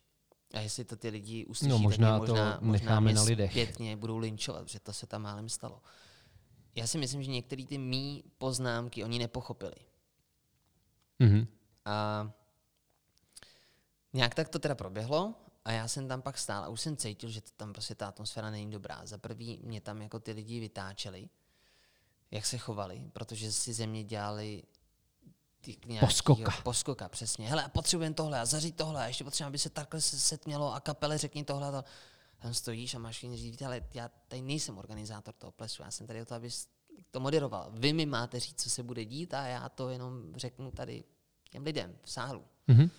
[0.53, 3.23] A jestli to ty lidi uslyší, No, možná tak to mě možná, možná necháme na
[3.23, 3.51] lidech.
[3.51, 5.81] zpětně budou linčovat, protože to se tam málem stalo.
[6.79, 9.75] Já si myslím, že některé ty mý poznámky oni nepochopili.
[11.19, 11.47] Mhm.
[11.85, 12.31] A
[14.13, 15.33] nějak tak to teda proběhlo
[15.65, 18.49] a já jsem tam pak stál a už jsem cítil, že tam prostě ta atmosféra
[18.51, 19.01] není dobrá.
[19.05, 21.29] Za prvý mě tam jako ty lidi vytáčeli,
[22.31, 24.63] jak se chovali, protože si ze mě dělali
[25.61, 26.51] ty nějakýho- Poskoka.
[26.63, 27.49] Poskoka, přesně.
[27.49, 30.73] Hele, a potřebujeme tohle a zařít tohle a ještě potřebujeme, aby se takhle se setmělo
[30.73, 31.83] a kapele řekni tohle a to.
[32.39, 36.07] Tam stojíš a máš všichni říct, ale já tady nejsem organizátor toho plesu, já jsem
[36.07, 36.67] tady o to, abys
[37.11, 37.71] to moderoval.
[37.73, 41.03] Vy mi máte říct, co se bude dít a já to jenom řeknu tady
[41.49, 42.45] těm lidem v sálu.
[42.67, 42.89] Mhm.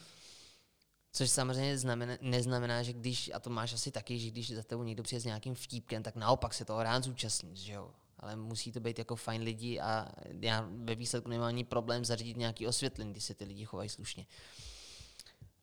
[1.13, 4.83] Což samozřejmě znamená, neznamená, že když, a to máš asi taky, že když za tebou
[4.83, 7.91] někdo přijde s nějakým vtípkem, tak naopak se toho rád zúčastníš, že jo.
[8.19, 12.37] Ale musí to být jako fajn lidi a já ve výsledku nemám ani problém zařídit
[12.37, 14.27] nějaký osvětlení, když se ty lidi chovají slušně.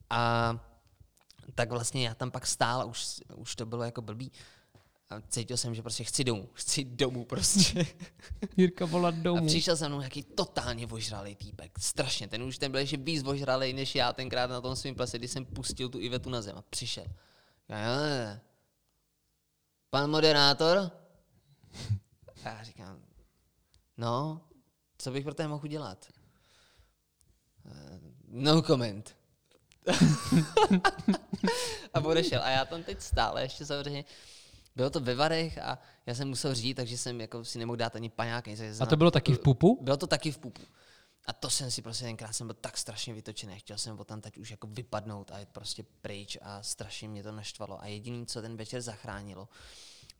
[0.09, 0.53] A
[1.56, 4.32] tak vlastně já tam pak stál a už, už to bylo jako blbý.
[5.10, 7.86] A cítil jsem, že prostě chci domů, chci domů prostě.
[8.58, 9.48] Jirka volat A domů.
[9.48, 11.80] přišel za mnou nějaký totálně ožralý týpek.
[11.80, 12.28] Strašně.
[12.28, 15.28] Ten už ten byl ještě víc ožralý, než já tenkrát na tom svém plese, kdy
[15.28, 17.06] jsem pustil tu Ivetu na zem a přišel.
[17.70, 18.41] Já, jo, ne.
[19.89, 20.78] Pan moderátor?
[22.43, 23.02] A já říkám,
[23.98, 24.41] no,
[24.98, 26.08] co bych pro té mohl udělat?
[27.66, 29.16] "Eh, No comment.
[31.93, 32.41] a odešel.
[32.43, 34.05] A já tam teď stále ještě samozřejmě
[34.77, 37.95] bylo to ve Varech a já jsem musel řídit, takže jsem jako si nemohl dát
[37.95, 38.47] ani paňák.
[38.79, 39.79] A to bylo taky v pupu?
[39.81, 40.61] Bylo to taky v pupu.
[41.25, 43.59] A to jsem si prostě tenkrát jsem byl tak strašně vytočený.
[43.59, 47.31] Chtěl jsem tam teď už jako vypadnout a jít prostě pryč a strašně mě to
[47.31, 47.81] naštvalo.
[47.81, 49.49] A jediný, co ten večer zachránilo,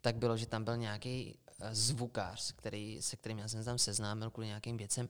[0.02, 3.78] tak bylo, že tam byl nějaký eh, zvukář, který, se kterým já jsem se tam
[3.78, 5.10] seznámil kvůli nějakým věcem.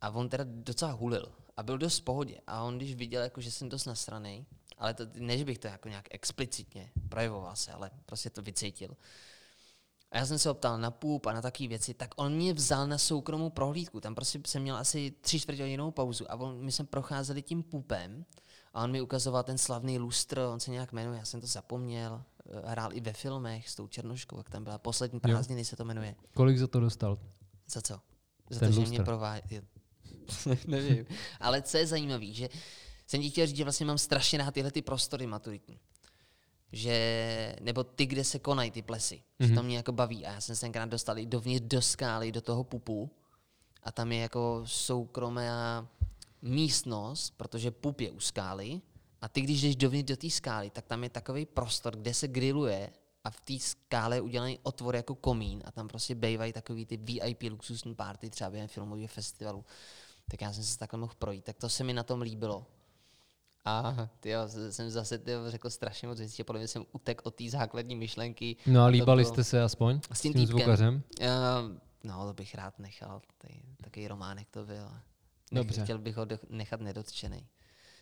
[0.00, 2.40] A on teda docela hulil a byl dost v pohodě.
[2.46, 4.44] A on, když viděl, jako, že jsem dost nasranej,
[4.78, 8.96] ale to, ne, že bych to jako nějak explicitně projevoval se, ale prostě to vycítil.
[10.10, 12.52] A já jsem se ho ptal na půp a na takové věci, tak on mě
[12.54, 14.00] vzal na soukromou prohlídku.
[14.00, 17.62] Tam prostě jsem měl asi tři čtvrtě hodinovou pauzu a on, my jsme procházeli tím
[17.62, 18.24] pupem
[18.74, 22.22] a on mi ukazoval ten slavný lustr, on se nějak jmenuje, já jsem to zapomněl.
[22.50, 25.84] Eh, Hrál i ve filmech s tou Černoškou, jak tam byla poslední prázdniny, se to
[25.84, 26.14] jmenuje.
[26.34, 27.18] Kolik za to dostal?
[27.70, 28.00] Za co?
[28.50, 28.90] Za Ten to, že lustr.
[28.90, 29.60] mě provádí.
[30.66, 31.06] Nevím.
[31.40, 32.48] Ale co je zajímavé, že
[33.06, 35.78] jsem ti chtěl říct, že vlastně mám strašně rád tyhle ty prostory maturitní.
[36.72, 39.22] Že, nebo ty, kde se konají ty plesy.
[39.40, 39.48] Mm-hmm.
[39.48, 40.26] Že to mě jako baví.
[40.26, 43.10] A já jsem se tenkrát dostal i dovnitř do skály, do toho pupu.
[43.82, 45.88] A tam je jako soukromá
[46.42, 48.80] místnost, protože pup je u skály.
[49.20, 52.28] A ty, když jdeš dovnitř do té skály, tak tam je takový prostor, kde se
[52.28, 52.90] grilluje
[53.24, 56.96] a v té skále je udělaný otvor jako komín a tam prostě bývají takový ty
[56.96, 59.64] VIP luxusní party třeba během filmového festivalu.
[60.30, 61.44] Tak já jsem se takhle mohl projít.
[61.44, 62.66] Tak to se mi na tom líbilo.
[63.64, 67.50] A tyjo, jsem zase tyjo, řekl strašně moc věcí, podle mě jsem utek od té
[67.50, 68.56] základní myšlenky.
[68.66, 70.58] No a líbali bylo- jste se aspoň S s tím tím týpkem.
[70.58, 71.02] zvukařem?
[71.20, 71.26] Uh,
[72.04, 73.22] no, to bych rád nechal.
[73.38, 74.90] Tady, takový románek to byl.
[75.52, 75.82] Dobře.
[75.82, 77.46] Chtěl bych ho nechat nedotčený.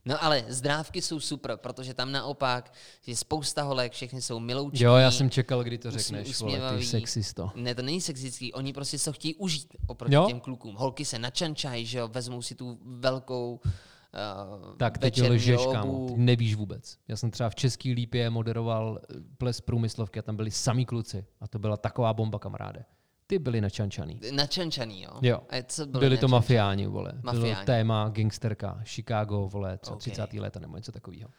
[0.07, 2.73] No ale zdrávky jsou super, protože tam naopak
[3.07, 4.85] je spousta holek, všechny jsou miloučky.
[4.85, 6.87] Jo, já jsem čekal, kdy to řekneš, vole, ty usměvavý.
[6.87, 7.51] sexisto.
[7.55, 10.25] Ne, to není sexistický, oni prostě se chtějí užít oproti Jo?
[10.29, 10.75] těm klukům.
[10.75, 15.73] Holky se načančají, že jo, vezmou si tu velkou uh, Tak teď lžeš, obu.
[15.73, 16.07] kámo.
[16.09, 16.97] Ty nevíš vůbec.
[17.09, 21.27] Já jsem třeba v Český lípě moderoval eh, ples průmyslovky a tam byli samý kluci.
[21.41, 22.85] A to byla taková bomba, kamaráde.
[23.27, 24.21] Ty byli načančaný.
[24.33, 25.11] Načančaný, jo?
[25.23, 25.41] Jo.
[25.51, 27.13] A co Byli, byli to mafiáni, vole.
[27.13, 27.67] Bylo Mafiáni.
[27.67, 29.99] téma gangsterka, Chicago, vole, co Ok.
[30.01, 30.33] 30.
[30.41, 31.31] léta nebo něco takového.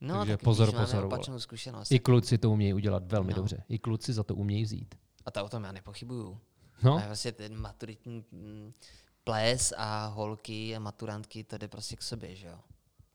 [0.00, 1.40] No, Takže tak pozor, pozor, vole.
[1.40, 1.92] zkušenost.
[1.92, 3.36] I kluci to umějí udělat velmi No.
[3.36, 3.62] dobře.
[3.68, 4.94] I kluci za to umějí vzít.
[5.26, 6.38] A to o tom já nepochybuju.
[6.82, 8.72] No, A vlastně ten maturitní mm,
[9.24, 12.58] ples a holky a maturantky, to jde prostě k sobě, že jo?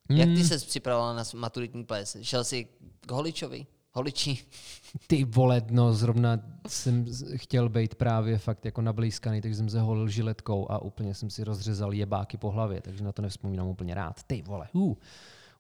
[0.10, 0.18] Mm.
[0.18, 0.44] Jak ty Hmm.
[0.48, 2.18] ses připravoval na maturitní ples?
[2.22, 2.68] Šel jsi
[3.08, 3.66] k holičovi?
[3.96, 4.38] Holiči?
[5.08, 10.08] Ty vole, no zrovna jsem chtěl být právě fakt jako nablízkaný, takže jsem se holil
[10.08, 14.24] žiletkou a úplně jsem si rozřezal jebáky po hlavě, takže na to nevzpomínám úplně rád.
[14.24, 14.96] Ty vole, uh,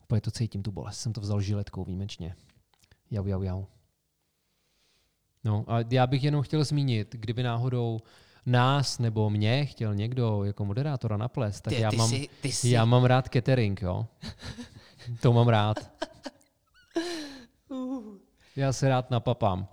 [0.04, 0.98] úplně to cítím, tu bolest.
[0.98, 2.36] Jsem to vzal žiletkou výjimečně.
[3.12, 3.66] Jau, jau, jau.
[5.44, 8.00] No a já bych jenom chtěl zmínit, kdyby náhodou
[8.46, 12.30] nás nebo mě chtěl někdo jako moderátora na ples, tak Ty, já, ty, mám, jsi,
[12.42, 14.08] ty jsi, já mám rád catering, jo.
[15.22, 15.78] to mám rád.
[18.56, 19.68] Já se rád napapám.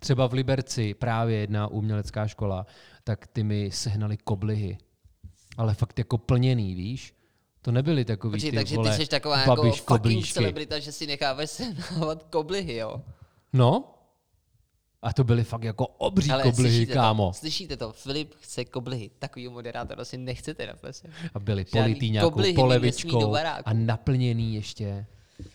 [0.00, 2.66] Třeba v Liberci právě jedna umělecká škola,
[3.04, 4.78] tak ty mi sehnali koblihy.
[5.56, 7.14] Ale fakt jako plněný, víš?
[7.62, 10.34] To nebyly takový Počkej, ty takže vole, ty jsi taková jako babiš fucking koblíčky.
[10.34, 13.02] celebrita, že si necháváš sehnávat koblihy, jo?
[13.52, 13.94] No?
[15.02, 17.26] A to byly fakt jako obří Ale koblihy, slyšíte kámo.
[17.26, 17.92] To, slyšíte to?
[17.92, 19.10] Filip chce koblihy.
[19.18, 21.08] Takový moderátora si nechcete na plese.
[21.34, 23.34] A byly politý nějakou polevičkou
[23.64, 25.06] a naplněný ještě.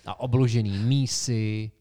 [0.05, 1.71] A obložený mísy.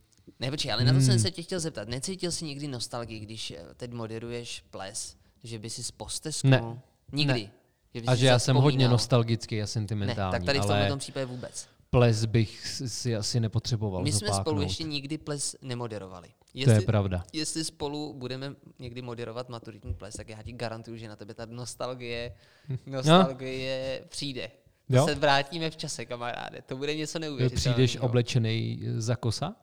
[0.41, 1.07] Ne, počkej, ale na to Hmm.
[1.07, 1.89] jsem se tě chtěl zeptat.
[1.89, 6.51] Necítil jsi někdy nostalgii, když eh, teď moderuješ ples, že by si postesknul?
[6.75, 6.81] Ne.
[7.13, 7.51] Nikdy.
[7.95, 8.91] Že by A že já jsem hodně zavzpomínal?
[8.93, 11.67] nostalgický a Ne, sentimentální, tak tady v ale tomhle případě vůbec.
[11.91, 14.63] ples bych si asi nepotřeboval My jsme spolu zopáknout.
[14.63, 16.29] ještě nikdy ples nemoderovali.
[16.29, 17.25] To je Jestli, pravda.
[17.33, 21.47] jestli spolu budeme někdy moderovat maturitní ples, tak já ti garantuju, že na tebe ta
[21.47, 22.35] nostalgie,
[22.87, 24.51] nostalgie přijde.
[24.91, 25.07] To Jo?
[25.07, 26.63] se vrátíme v čase, kamaráde.
[26.63, 27.75] To bude něco neuvěřitelného.
[27.75, 29.55] Přijdeš oblečený za kosa?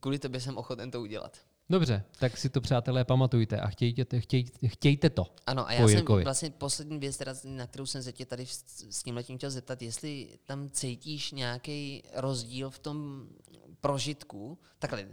[0.00, 1.38] Kvůli tobě jsem ochoten to udělat.
[1.70, 5.26] Dobře, tak si to přátelé pamatujte a chtějte, chtějte, chtějte to.
[5.46, 9.02] Ano, a já jsem vlastně poslední věc, teda, na kterou jsem se tě tady s,
[9.02, 13.26] tím letím chtěl zeptat, jestli tam cítíš nějaký rozdíl v tom
[13.80, 14.58] prožitku.
[14.78, 15.06] Takhle,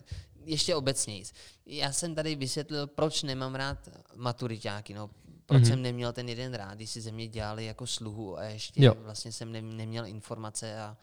[0.46, 1.24] ještě obecněji.
[1.66, 5.10] Já jsem tady vysvětlil, proč nemám rád maturitáky, no,
[5.46, 5.70] proč Mhm.
[5.70, 8.94] jsem neměl ten jeden rád, když si ze mě dělali jako sluhu a ještě Jo.
[8.98, 10.98] vlastně jsem ne, neměl informace a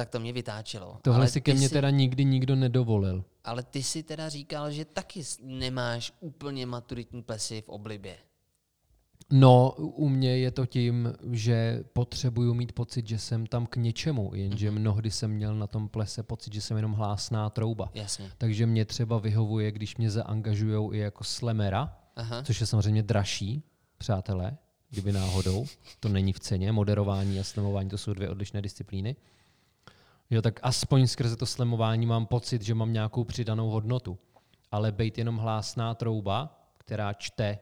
[0.00, 0.98] tak to mě vytáčelo.
[1.02, 3.24] Tohle Ale si ke mně si- teda nikdy nikdo nedovolil.
[3.44, 8.16] Ale ty si teda říkal, že taky nemáš úplně maturitní plesy v oblibě.
[9.30, 14.30] No, u mě je to tím, že potřebuju mít pocit, že jsem tam k něčemu,
[14.34, 17.90] jenže mnohdy jsem měl na tom plese pocit, že jsem jenom hlásná trouba.
[17.94, 18.30] Jasně.
[18.38, 22.42] Takže mě třeba vyhovuje, když mě zaangažujou i jako slemera, Aha.
[22.42, 23.62] což je samozřejmě dražší,
[23.98, 24.56] přátelé,
[24.90, 25.66] kdyby náhodou.
[26.00, 26.72] To není v ceně.
[26.72, 29.16] Moderování a slemování to jsou dvě odlišné disciplíny.
[30.30, 34.18] Jo, tak aspoň skrze to slemování mám pocit, že mám nějakou přidanou hodnotu.
[34.70, 37.58] Ale být jenom hlásná trouba, která čte,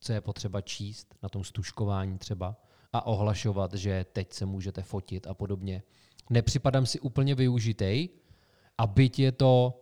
[0.00, 2.56] co je potřeba číst, na tom stužkování třeba,
[2.92, 5.82] a ohlašovat, že teď se můžete fotit a podobně.
[6.30, 8.08] Nepřipadám si úplně využitej
[8.78, 9.80] a byť je to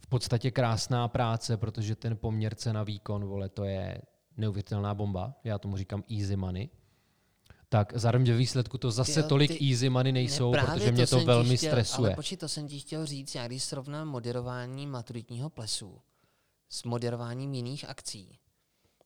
[0.00, 4.02] v podstatě krásná práce, protože ten poměr cena výkon, vole, to je
[4.36, 5.34] neuvěřitelná bomba.
[5.44, 6.68] Já tomu říkám easy money.
[7.74, 11.06] Tak zároveň ve výsledku to zase Jo, tolik ty- easy money nejsou, Ne, protože mě
[11.06, 12.08] to, ti velmi chtěl, stresuje.
[12.08, 16.00] Ale počkej, to jsem ti chtěl říct, já když srovnám moderování maturitního plesu
[16.68, 18.38] s moderováním jiných akcí,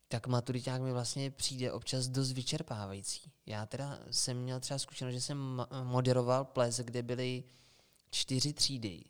[0.08, 3.32] tak maturiták mi vlastně přijde občas dost vyčerpávající.
[3.46, 7.44] Já teda jsem měl třeba zkušenost, že jsem moderoval ples, kde byly
[8.10, 9.04] čtyři třídy.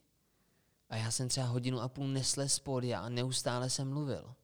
[0.89, 2.61] A já jsem třeba hodinu a půl nesl z
[2.97, 4.35] a neustále jsem mluvil.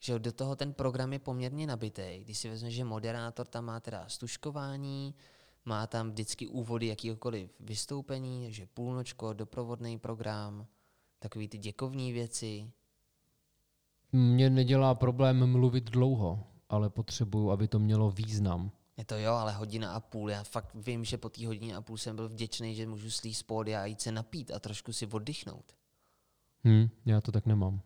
[0.00, 2.20] Že do toho ten program je poměrně nabitý.
[2.20, 5.14] Když si vezme, že moderátor tam má teda stužkování,
[5.64, 10.66] má tam vždycky úvody jakýkoliv vystoupení, že půlnočko, doprovodný program,
[11.18, 12.70] takový ty děkovní věci.
[14.12, 18.70] Mně nedělá problém mluvit dlouho, ale potřebuju, aby to mělo význam.
[18.96, 20.30] Je to jo, ale hodina a půl.
[20.30, 23.40] Já fakt vím, že po té hodině a půl jsem byl vděčný, že můžu slíst
[23.40, 25.64] z pódia a jít se napít a trošku si oddychnout.
[26.64, 27.80] Hm, já to tak nemám.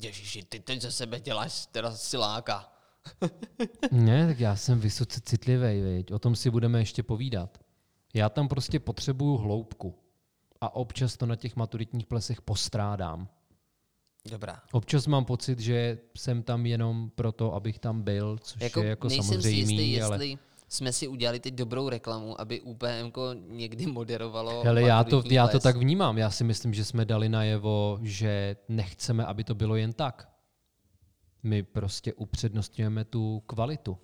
[0.00, 2.72] Ježiši, ty teď ze sebe děláš teda siláka.
[3.90, 6.12] Ne, tak já jsem vysoce citlivý, viď?
[6.12, 7.58] o tom si budeme ještě povídat.
[8.14, 9.98] Já tam prostě potřebuju hloubku.
[10.60, 13.28] A občas to na těch maturitních plesech postrádám.
[14.30, 14.62] Dobrá.
[14.72, 19.08] Občas mám pocit, že jsem tam jenom proto, abych tam byl, což Jako, je jako
[19.08, 20.16] nejsem si samozřejmý, jistý, ale...
[20.16, 20.38] jestli
[20.72, 23.12] jsme si udělali teď dobrou reklamu, aby UPM
[23.48, 26.18] někdy moderovalo Hele, já to, maturitní já to tak vnímám.
[26.18, 30.30] Já si myslím, že jsme dali najevo, že nechceme, aby to bylo jen tak.
[31.42, 33.98] My prostě upřednostňujeme tu kvalitu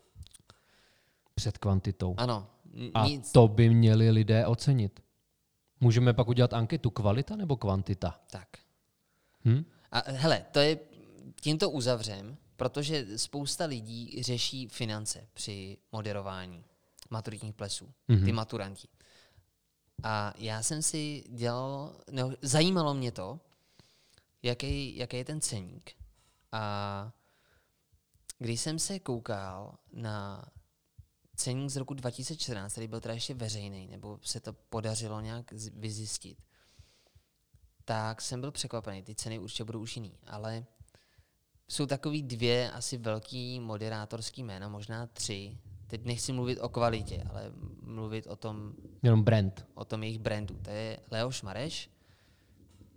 [1.34, 2.14] před kvantitou.
[2.16, 3.32] Ano, n- A nic.
[3.32, 5.00] to by měli lidé ocenit.
[5.80, 8.20] Můžeme pak udělat anketu kvalita nebo kvantita?
[8.30, 8.48] Tak.
[9.44, 9.64] Hm?
[9.92, 10.78] A hele, to je,
[11.40, 16.64] tímto uzavřem, protože spousta lidí řeší finance při moderování
[17.10, 18.24] maturitních plesů, Mhm.
[18.24, 18.88] ty maturanti.
[20.02, 23.40] A já jsem si dělal, no, zajímalo mě to,
[24.42, 25.90] jaký, jaký je ten ceník.
[26.52, 27.12] A
[28.38, 30.44] když jsem se koukal na
[31.36, 36.38] ceník z roku 2014, který byl teda ještě veřejný, nebo se to podařilo nějak vyzjistit,
[37.84, 39.02] tak jsem byl překvapený.
[39.02, 40.64] Ty ceny určitě budou už jiný, ale
[41.68, 45.58] jsou takový dvě asi velký moderátorský jména, možná tři.
[45.86, 47.52] Teď nechci mluvit o kvalitě, ale
[47.82, 49.66] mluvit o tom, Jenom brand.
[49.74, 50.54] o tom jejich brandu.
[50.62, 51.90] To je Leoš Mareš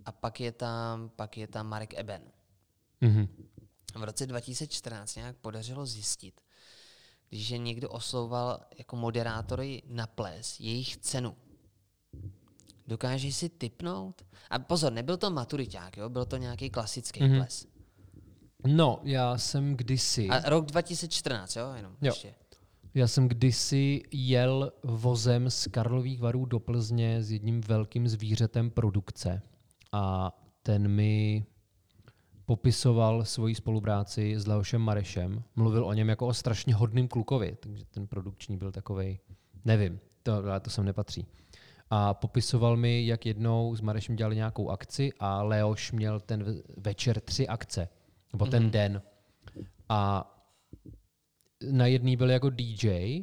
[0.06, 2.22] a pak je tam, pak je tam Marek Eben.
[3.02, 3.28] Mhm.
[3.96, 6.42] V roce 2014 nějak podařilo zjistit,
[7.30, 11.36] když je někdo oslovoval jako moderátory na ples, jejich cenu.
[12.88, 14.22] Dokážeš si typnout?
[14.50, 16.10] A pozor, nebyl to maturiták, jo?
[16.10, 17.32] byl to nějaký klasický Mhm.
[17.34, 17.38] mm-hmm.
[17.40, 17.68] ples.
[18.68, 20.30] No, já jsem kdysi...
[20.30, 21.72] A rok 2014, jo?
[21.76, 21.98] Jenom Jo.
[22.02, 22.34] ještě.
[22.94, 29.42] Já jsem kdysi jel vozem z Karlových varů do Plzně s jedním velkým zvířetem produkce
[29.92, 30.32] a
[30.64, 31.46] ten mi
[32.46, 35.44] popisoval svoji spolupráci s Leošem Marešem.
[35.56, 39.20] Mluvil o něm jako o strašně hodným klukovi, takže ten produkční byl takovej,
[39.66, 41.26] nevím, to, to sem nepatří.
[41.90, 46.54] A popisoval mi, jak jednou s Marešem dělali nějakou akci a Leoš měl ten ve-
[46.78, 47.90] večer tři akce,
[48.34, 48.72] nebo ten Mhm.
[48.72, 49.02] den.
[49.90, 50.26] A
[51.72, 53.22] na jedný byl jako DJ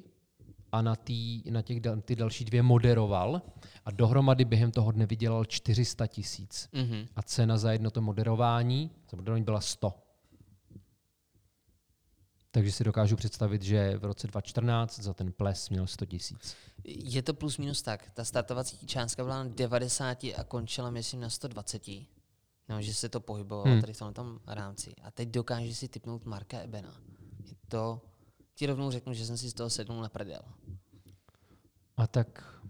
[0.73, 3.43] a na, tý, na těch dal, ty další dvě moderoval
[3.85, 6.69] a dohromady během toho dne vydělal 400 tisíc.
[6.73, 7.09] Mm-hmm.
[7.17, 9.95] A cena za jedno to moderování, za moderování byla 100.
[12.51, 16.57] Takže si dokážu představit, že v roce 2014 za ten ples měl 100 tisíc.
[16.85, 18.11] Je to plus minus tak.
[18.15, 21.83] Ta startovací částka byla na 90 a končila, myslím, na 120.
[22.69, 23.81] No, že se to pohybovalo Hmm.
[23.81, 24.95] tady v tom, rámci.
[25.03, 27.01] A teď dokáže si typnout Marka Ebena.
[27.47, 28.01] Je to,
[28.55, 30.41] ti rovnou řeknu, že jsem si z toho sednul na prdel.
[31.97, 32.61] A tak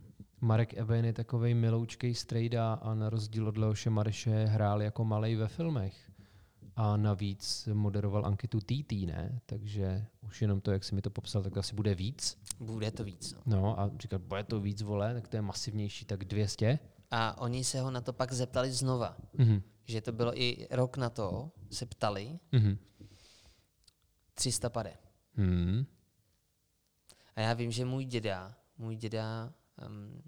[0.41, 5.37] Marek Eben je takovej miloučkej strejda a na rozdíl od Leoše Mareše hrál jako malej
[5.37, 6.11] ve filmech.
[6.77, 9.41] A navíc moderoval Ankitu TT, ne?
[9.47, 12.39] Takže už jenom to, jak si mi to popsal, tak asi bude víc.
[12.61, 13.35] Bude to víc.
[13.47, 13.61] No.
[13.61, 16.79] No a říkal, bude to víc, vole, tak to je masivnější, tak 200.
[17.11, 19.17] A oni se ho na to pak zeptali znova.
[19.39, 19.63] Mhm.
[19.87, 22.79] Že to bylo i rok na to, se ptali, Mhm.
[24.35, 24.97] 300 pade.
[25.35, 25.87] Hmm.
[27.37, 29.53] A já vím, že můj děda, můj děda
[29.89, 30.23] um,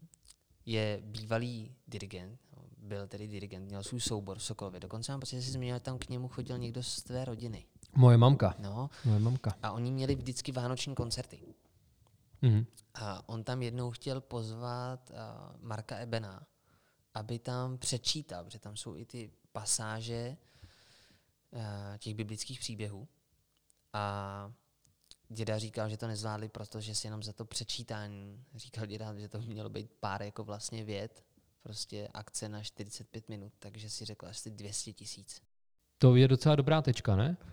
[0.66, 2.40] je bývalý dirigent,
[2.78, 4.80] byl tedy dirigent, měl svůj soubor v Sokolově.
[4.80, 7.66] Dokonce mám pocit, že si zmínil, že tam k němu chodil někdo z tvé rodiny.
[7.96, 8.54] Moje mamka.
[8.58, 9.54] No, Moje mamka.
[9.62, 11.40] a oni měli vždycky vánoční koncerty.
[12.42, 12.66] Mhm.
[12.94, 15.16] A on tam jednou chtěl pozvat uh,
[15.60, 16.46] Marka Ebena,
[17.14, 20.36] aby tam přečítal, protože tam jsou i ty pasáže
[21.50, 21.60] uh,
[21.98, 23.08] těch biblických příběhů.
[23.92, 24.52] A
[25.28, 29.38] děda říkal, že to nezvládli, protože si jenom za to přečítání, říkal děda, že to
[29.42, 31.24] mělo být pár jako vlastně věd,
[31.62, 35.40] prostě akce na 45 minut, takže si řekl asi 200 tisíc.
[35.98, 37.36] To je docela dobrá tečka, ne?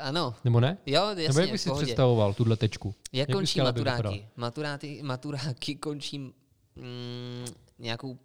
[0.00, 0.78] Ano, Nebo ne?
[0.86, 1.86] jo, jasně, Nebo jak bys si pohodě.
[1.86, 2.94] představoval tuhle tečku?
[3.12, 4.28] Jak, Jak končí maturáky?
[4.36, 7.46] Maturáty, maturáky končí mm,
[7.78, 8.18] nějakou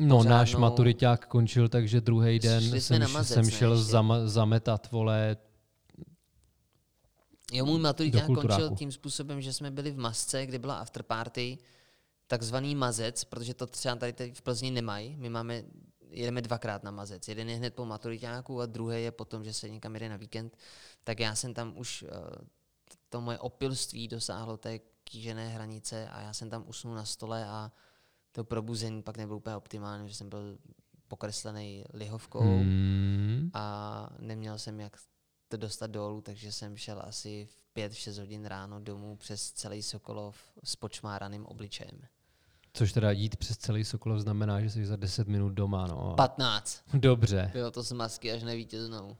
[0.00, 4.90] No, Pořádnou- náš maturiťák končil, takže druhý den Šli jsem, mazec, jsem šel zama, zametat,
[4.90, 5.36] vole,
[7.52, 11.58] Jo, můj maturiták končil tím způsobem, že jsme byli v masce, kde byla afterparty,
[12.26, 15.16] takzvaný mazec, protože to třeba tady, tady v Plzni nemají.
[15.16, 15.62] My máme,
[16.10, 17.28] jedeme dvakrát na mazec.
[17.28, 20.56] Jeden je hned po maturitáku a druhý je potom, že se někam jede na víkend.
[21.04, 22.44] Tak já jsem tam už, eh,
[23.08, 27.72] to moje opilství dosáhlo té kýžené hranice a já jsem tam usnul na stole a
[28.32, 30.58] to probuzení pak nebylo úplně optimální, že jsem byl
[31.08, 34.96] pokreslený lihovkou hmm, a neměl jsem jak
[35.48, 40.36] to dostat dolů, takže jsem šel asi v 5-6 hodin ráno domů přes celý Sokolov
[40.64, 42.00] s počmáraným obličejem.
[42.72, 46.14] což teda jít přes celý Sokolov znamená, že jsi za 10 minut doma, no.
[46.16, 46.82] 15.
[46.94, 47.50] Dobře.
[47.52, 49.16] Bylo to z masky až na vítěznou.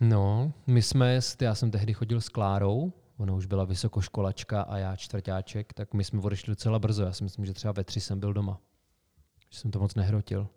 [0.00, 4.96] No, my jsme, já jsem tehdy chodil s Klárou, ona už byla vysokoškolačka a já
[4.96, 7.02] čtvrtáček, tak my jsme odešli docela brzo.
[7.02, 8.60] Já si myslím, že třeba ve tři jsem byl doma.
[9.50, 10.48] Že jsem to moc nehrotil.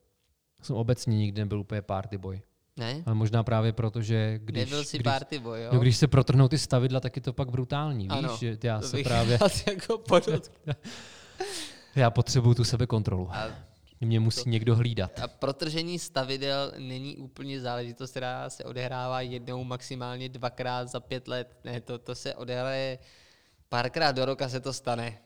[0.61, 2.41] Jsem obecně nikdy nebyl úplně party boy.
[2.77, 3.03] Ne?
[3.05, 5.69] Ale možná právě proto, že když, Nebyl jsi když, party boy, jo?
[5.73, 8.03] no, když se protrhnou ty stavidla, tak je to pak brutální.
[8.03, 10.03] Víš, Ano, že já To se bych právě, jako
[11.95, 13.29] já potřebuju tu sebekontrolu.
[13.31, 13.47] A,
[14.01, 15.19] Mě musí někdo hlídat.
[15.19, 21.57] a protržení stavidel není úplně záležitost, která se odehrává jednou, maximálně dvakrát za pět let.
[21.63, 22.99] Ne, to, to se odehraje
[23.69, 25.19] párkrát do roka se to stane.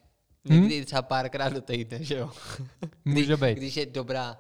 [0.46, 0.62] Hmm?
[0.62, 2.32] Někdy třeba párkrát do týdne, že jo?
[3.06, 3.58] Může být.
[3.58, 4.38] Když je dobrá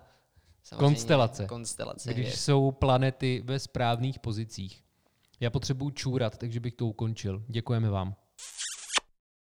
[0.64, 1.46] samozřejmě, Konstelace.
[1.46, 2.40] konstelace Když hvězd.
[2.42, 4.84] jsou planety ve správných pozicích.
[5.40, 7.44] Já potřebuju čůrat, takže bych to ukončil.
[7.48, 8.16] Děkujeme vám.